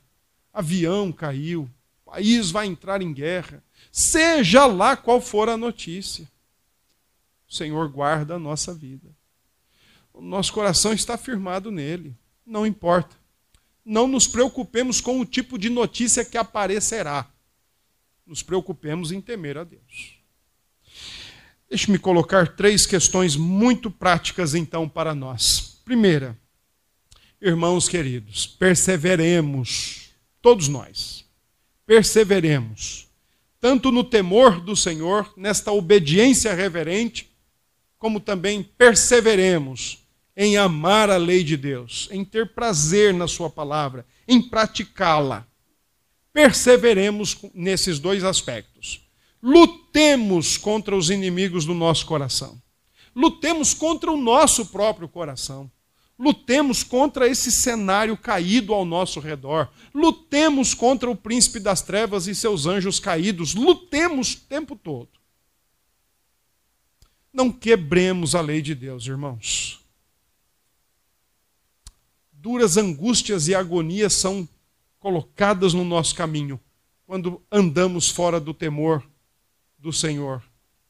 avião 0.53 1.11
caiu, 1.11 1.69
o 2.05 2.11
país 2.11 2.51
vai 2.51 2.67
entrar 2.67 3.03
em 3.03 3.13
guerra, 3.13 3.63
seja 3.91 4.67
lá 4.67 4.97
qual 4.97 5.21
for 5.21 5.49
a 5.49 5.57
notícia, 5.57 6.29
o 7.49 7.55
Senhor 7.55 7.89
guarda 7.89 8.35
a 8.35 8.39
nossa 8.39 8.73
vida. 8.73 9.15
O 10.13 10.21
nosso 10.21 10.53
coração 10.53 10.93
está 10.93 11.19
firmado 11.19 11.71
nele, 11.71 12.17
não 12.45 12.67
importa. 12.67 13.17
Não 13.85 14.07
nos 14.09 14.27
preocupemos 14.27 15.01
com 15.01 15.21
o 15.21 15.27
tipo 15.27 15.59
de 15.59 15.69
notícia 15.69 16.25
que 16.25 16.39
aparecerá. 16.39 17.31
Nos 18.27 18.43
preocupemos 18.43 19.13
em 19.13 19.21
temer 19.21 19.59
a 19.59 19.65
Deus. 19.65 20.16
Deixe-me 21.69 21.99
colocar 21.99 22.49
três 22.49 22.87
questões 22.87 23.35
muito 23.35 23.91
práticas 23.91 24.55
então 24.55 24.89
para 24.89 25.15
nós. 25.15 25.81
Primeira, 25.85 26.39
irmãos 27.41 27.89
queridos, 27.89 28.47
perseveremos, 28.47 30.11
todos 30.41 30.69
nós, 30.69 31.25
perseveremos, 31.85 33.09
tanto 33.61 33.91
no 33.91 34.05
temor 34.05 34.61
do 34.61 34.77
Senhor, 34.77 35.33
nesta 35.37 35.73
obediência 35.73 36.55
reverente, 36.55 37.31
como 37.99 38.21
também 38.21 38.63
perseveremos 38.63 39.99
em 40.37 40.57
amar 40.57 41.09
a 41.11 41.17
lei 41.17 41.43
de 41.43 41.57
Deus, 41.57 42.09
em 42.13 42.25
ter 42.25 42.53
prazer 42.53 43.15
na 43.15 43.27
Sua 43.27 43.49
palavra, 43.49 44.07
em 44.29 44.41
praticá-la. 44.41 45.47
Perseveremos 46.33 47.39
nesses 47.55 47.99
dois 47.99 48.23
aspectos. 48.23 49.06
Lutemos 49.43 50.57
contra 50.57 50.97
os 50.97 51.11
inimigos 51.11 51.65
do 51.65 51.75
nosso 51.75 52.07
coração. 52.07 52.61
Lutemos 53.15 53.73
contra 53.73 54.11
o 54.11 54.17
nosso 54.17 54.67
próprio 54.67 55.09
coração. 55.09 55.71
Lutemos 56.19 56.83
contra 56.83 57.29
esse 57.29 57.53
cenário 57.53 58.17
caído 58.17 58.73
ao 58.73 58.85
nosso 58.85 59.21
redor. 59.21 59.71
Lutemos 59.95 60.73
contra 60.75 61.11
o 61.11 61.17
príncipe 61.17 61.61
das 61.61 61.83
trevas 61.83 62.27
e 62.27 62.35
seus 62.35 62.67
anjos 62.67 62.99
caídos. 62.99 63.55
Lutemos 63.55 64.35
o 64.35 64.41
tempo 64.41 64.75
todo. 64.75 65.11
Não 67.33 67.53
quebremos 67.53 68.35
a 68.35 68.41
lei 68.41 68.63
de 68.63 68.75
Deus, 68.75 69.07
irmãos. 69.07 69.81
Duras 72.33 72.77
angústias 72.77 73.49
e 73.49 73.55
agonias 73.55 74.15
são 74.15 74.49
colocadas 74.99 75.75
no 75.75 75.85
nosso 75.85 76.15
caminho 76.15 76.59
quando 77.07 77.43
andamos 77.53 78.09
fora 78.09 78.41
do 78.41 78.53
temor 78.53 79.07
do 79.79 79.93
Senhor 79.93 80.43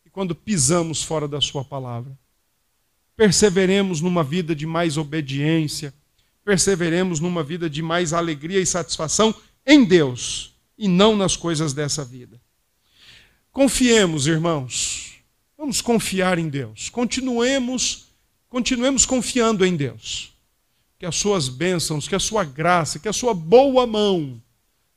e 0.04 0.10
quando 0.10 0.34
pisamos 0.34 1.02
fora 1.02 1.26
da 1.26 1.40
Sua 1.40 1.64
palavra. 1.64 2.16
Perseveremos 3.16 4.00
numa 4.00 4.22
vida 4.22 4.54
de 4.54 4.66
mais 4.66 4.96
obediência, 4.96 5.92
perseveremos 6.44 7.18
numa 7.18 7.42
vida 7.42 7.68
de 7.68 7.82
mais 7.82 8.12
alegria 8.12 8.60
e 8.60 8.66
satisfação 8.66 9.34
em 9.66 9.84
Deus 9.84 10.54
e 10.78 10.86
não 10.86 11.16
nas 11.16 11.36
coisas 11.36 11.72
dessa 11.72 12.04
vida. 12.04 12.40
Confiemos, 13.50 14.26
irmãos. 14.26 15.14
Vamos 15.56 15.80
confiar 15.80 16.38
em 16.38 16.48
Deus. 16.48 16.90
Continuemos, 16.90 18.08
continuemos 18.48 19.06
confiando 19.06 19.64
em 19.64 19.74
Deus. 19.74 20.32
Que 20.98 21.06
as 21.06 21.16
suas 21.16 21.48
bênçãos, 21.48 22.06
que 22.06 22.14
a 22.14 22.20
sua 22.20 22.44
graça, 22.44 22.98
que 22.98 23.08
a 23.08 23.12
sua 23.12 23.32
boa 23.32 23.86
mão 23.86 24.40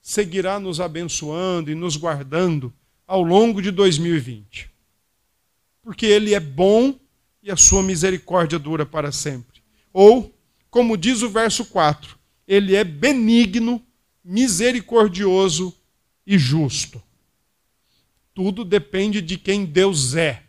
seguirá 0.02 0.60
nos 0.60 0.80
abençoando 0.80 1.72
e 1.72 1.76
nos 1.76 1.96
guardando 1.96 2.74
ao 3.10 3.24
longo 3.24 3.60
de 3.60 3.72
2020. 3.72 4.70
Porque 5.82 6.06
Ele 6.06 6.36
é 6.36 6.40
bom 6.40 6.94
e 7.42 7.50
a 7.50 7.58
sua 7.58 7.82
misericórdia 7.82 8.60
dura 8.60 8.86
para 8.86 9.12
sempre. 9.12 9.64
Ou, 9.92 10.32
como 10.70 10.96
diz 10.96 11.24
o 11.24 11.30
verso 11.30 11.66
4, 11.66 12.16
Ele 12.48 12.76
é 12.76 12.84
benigno, 12.84 13.84
misericordioso 14.24 15.76
e 16.24 16.38
justo. 16.38 17.02
Tudo 18.32 18.64
depende 18.64 19.24
de 19.24 19.40
quem 19.40 19.66
Deus 19.66 20.16
é, 20.16 20.44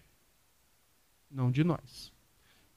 não 1.31 1.51
de 1.51 1.65
nós. 1.65 2.13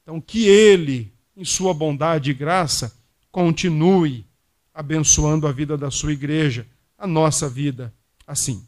Então, 0.01 0.21
que 0.21 0.47
Ele, 0.47 1.11
em 1.35 1.43
Sua 1.43 1.73
bondade 1.73 2.31
e 2.31 2.33
graça, 2.33 2.97
continue 3.29 4.25
abençoando 4.73 5.45
a 5.45 5.51
vida 5.51 5.77
da 5.77 5.91
Sua 5.91 6.13
igreja, 6.13 6.65
a 6.97 7.05
nossa 7.05 7.49
vida, 7.49 7.93
assim. 8.25 8.65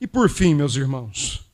E 0.00 0.06
por 0.06 0.28
fim, 0.28 0.54
meus 0.54 0.76
irmãos, 0.76 1.44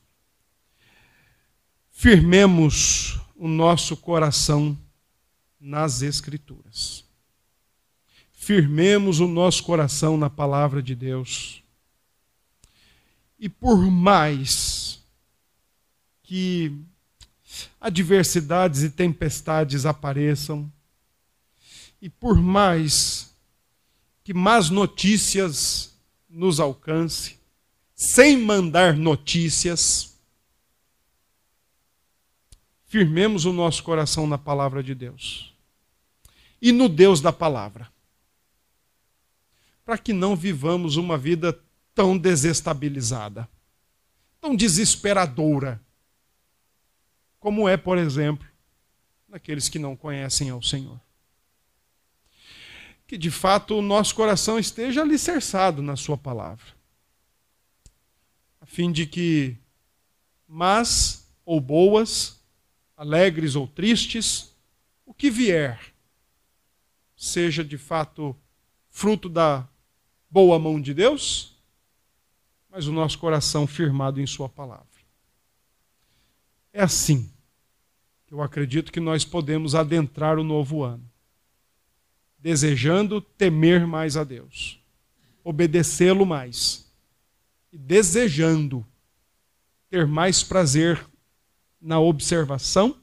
firmemos 1.91 3.19
o 3.35 3.47
nosso 3.47 3.95
coração 3.97 4.77
nas 5.59 6.01
Escrituras. 6.01 7.05
Firmemos 8.31 9.19
o 9.19 9.27
nosso 9.27 9.63
coração 9.63 10.17
na 10.17 10.29
palavra 10.29 10.83
de 10.83 10.93
Deus. 10.93 11.63
E 13.39 13.47
por 13.47 13.77
mais 13.89 15.01
que 16.21 16.75
adversidades 17.79 18.81
e 18.81 18.89
tempestades 18.89 19.85
apareçam, 19.85 20.71
e 22.01 22.09
por 22.09 22.35
mais 22.41 23.33
que 24.23 24.33
más 24.33 24.69
notícias 24.69 25.93
nos 26.29 26.59
alcance, 26.59 27.37
sem 27.95 28.37
mandar 28.37 28.95
notícias, 28.95 30.17
firmemos 32.85 33.45
o 33.45 33.53
nosso 33.53 33.83
coração 33.83 34.27
na 34.27 34.37
palavra 34.37 34.83
de 34.83 34.93
Deus 34.93 35.53
e 36.61 36.71
no 36.71 36.87
Deus 36.87 37.19
da 37.19 37.33
palavra, 37.33 37.91
para 39.83 39.97
que 39.97 40.13
não 40.13 40.35
vivamos 40.35 40.95
uma 40.95 41.17
vida 41.17 41.59
tão 41.93 42.17
desestabilizada, 42.17 43.49
tão 44.39 44.55
desesperadora, 44.55 45.81
como 47.39 47.67
é, 47.67 47.75
por 47.75 47.97
exemplo, 47.97 48.47
naqueles 49.27 49.67
que 49.67 49.79
não 49.79 49.95
conhecem 49.95 50.49
ao 50.49 50.61
Senhor. 50.61 50.99
Que 53.07 53.17
de 53.17 53.29
fato 53.29 53.77
o 53.77 53.81
nosso 53.81 54.15
coração 54.15 54.57
esteja 54.57 55.01
alicerçado 55.01 55.81
na 55.81 55.95
Sua 55.95 56.17
palavra, 56.17 56.72
fim 58.73 58.91
de 58.91 59.05
que 59.05 59.55
más 60.47 61.31
ou 61.45 61.61
boas, 61.61 62.43
alegres 62.97 63.55
ou 63.55 63.67
tristes, 63.67 64.51
o 65.05 65.13
que 65.13 65.29
vier, 65.29 65.93
seja 67.15 67.63
de 67.63 67.77
fato 67.77 68.35
fruto 68.89 69.29
da 69.29 69.69
boa 70.27 70.57
mão 70.57 70.81
de 70.81 70.91
Deus, 70.91 71.55
mas 72.67 72.87
o 72.87 72.91
nosso 72.91 73.19
coração 73.19 73.67
firmado 73.67 74.19
em 74.19 74.25
Sua 74.25 74.49
palavra. 74.49 74.87
É 76.73 76.81
assim 76.81 77.31
que 78.25 78.33
eu 78.33 78.41
acredito 78.41 78.91
que 78.91 78.99
nós 78.99 79.23
podemos 79.23 79.75
adentrar 79.75 80.39
o 80.39 80.43
novo 80.43 80.81
ano, 80.81 81.07
desejando 82.39 83.21
temer 83.21 83.85
mais 83.85 84.17
a 84.17 84.23
Deus, 84.23 84.79
obedecê-lo 85.43 86.25
mais 86.25 86.91
e 87.73 87.77
desejando 87.77 88.85
ter 89.89 90.05
mais 90.05 90.43
prazer 90.43 91.03
na 91.81 91.99
observação 91.99 92.95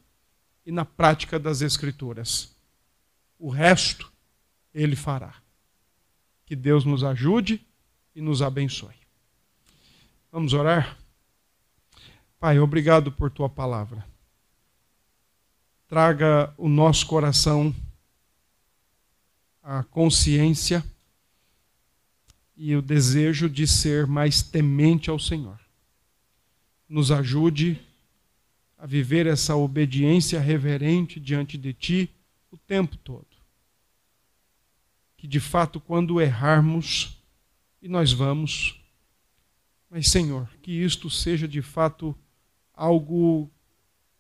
e 0.65 0.71
na 0.71 0.85
prática 0.85 1.41
das 1.41 1.61
Escrituras. 1.61 2.57
O 3.37 3.51
resto 3.51 4.13
ele 4.73 4.95
fará. 4.95 5.35
Que 6.47 6.55
Deus 6.55 6.85
nos 6.85 7.03
ajude 7.03 7.67
e 8.15 8.21
nos 8.21 8.43
abençoe. 8.43 8.95
Vamos 10.31 10.53
orar? 10.53 10.97
Pai, 12.39 12.61
obrigado 12.61 13.11
por 13.11 13.29
tua 13.29 13.49
palavra. 13.49 14.07
Traga 15.89 16.55
o 16.57 16.69
nosso 16.69 17.07
coração 17.07 17.75
a 19.63 19.83
consciência 19.83 20.85
e 22.63 22.77
o 22.77 22.83
desejo 22.83 23.49
de 23.49 23.67
ser 23.67 24.07
mais 24.07 24.43
temente 24.43 25.09
ao 25.09 25.19
Senhor. 25.19 25.59
Nos 26.87 27.11
ajude 27.11 27.81
a 28.77 28.85
viver 28.85 29.27
essa 29.27 29.57
obediência 29.57 30.39
reverente 30.39 31.19
diante 31.19 31.57
de 31.57 31.73
Ti 31.73 32.11
o 32.51 32.59
tempo 32.59 32.99
todo. 32.99 33.27
Que 35.17 35.27
de 35.27 35.41
fato, 35.41 35.81
quando 35.81 36.21
errarmos, 36.21 37.17
e 37.81 37.89
nós 37.89 38.13
vamos, 38.13 38.79
mas 39.89 40.11
Senhor, 40.11 40.47
que 40.61 40.71
isto 40.71 41.09
seja 41.09 41.49
de 41.49 41.63
fato 41.63 42.15
algo 42.75 43.51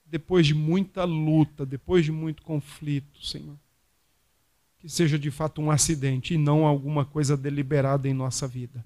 depois 0.06 0.46
de 0.46 0.54
muita 0.54 1.04
luta, 1.04 1.66
depois 1.66 2.06
de 2.06 2.10
muito 2.10 2.42
conflito, 2.42 3.22
Senhor. 3.22 3.58
Que 4.80 4.88
seja 4.88 5.18
de 5.18 5.30
fato 5.30 5.60
um 5.60 5.70
acidente 5.70 6.34
e 6.34 6.38
não 6.38 6.66
alguma 6.66 7.04
coisa 7.04 7.36
deliberada 7.36 8.08
em 8.08 8.14
nossa 8.14 8.48
vida. 8.48 8.84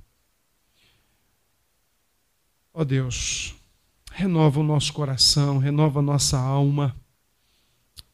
Ó 2.73 2.81
oh 2.83 2.85
Deus, 2.85 3.55
renova 4.11 4.59
o 4.59 4.65
nosso 4.65 4.93
coração, 4.93 5.59
renova 5.59 6.01
a 6.01 6.03
nossa 6.03 6.37
alma, 6.37 6.95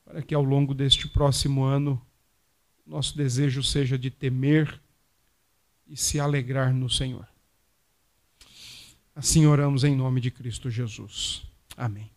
para 0.05 0.21
que 0.21 0.35
ao 0.35 0.43
longo 0.43 0.75
deste 0.75 1.09
próximo 1.09 1.63
ano 1.63 2.01
nosso 2.91 3.17
desejo 3.17 3.63
seja 3.63 3.97
de 3.97 4.11
temer 4.11 4.81
e 5.87 5.97
se 5.97 6.19
alegrar 6.19 6.75
no 6.75 6.91
Senhor. 6.91 7.27
Assim 9.15 9.47
oramos 9.47 9.85
em 9.85 9.95
nome 9.95 10.21
de 10.21 10.31
Cristo 10.31 10.69
Jesus. 10.69 11.43
Amém. 11.77 12.11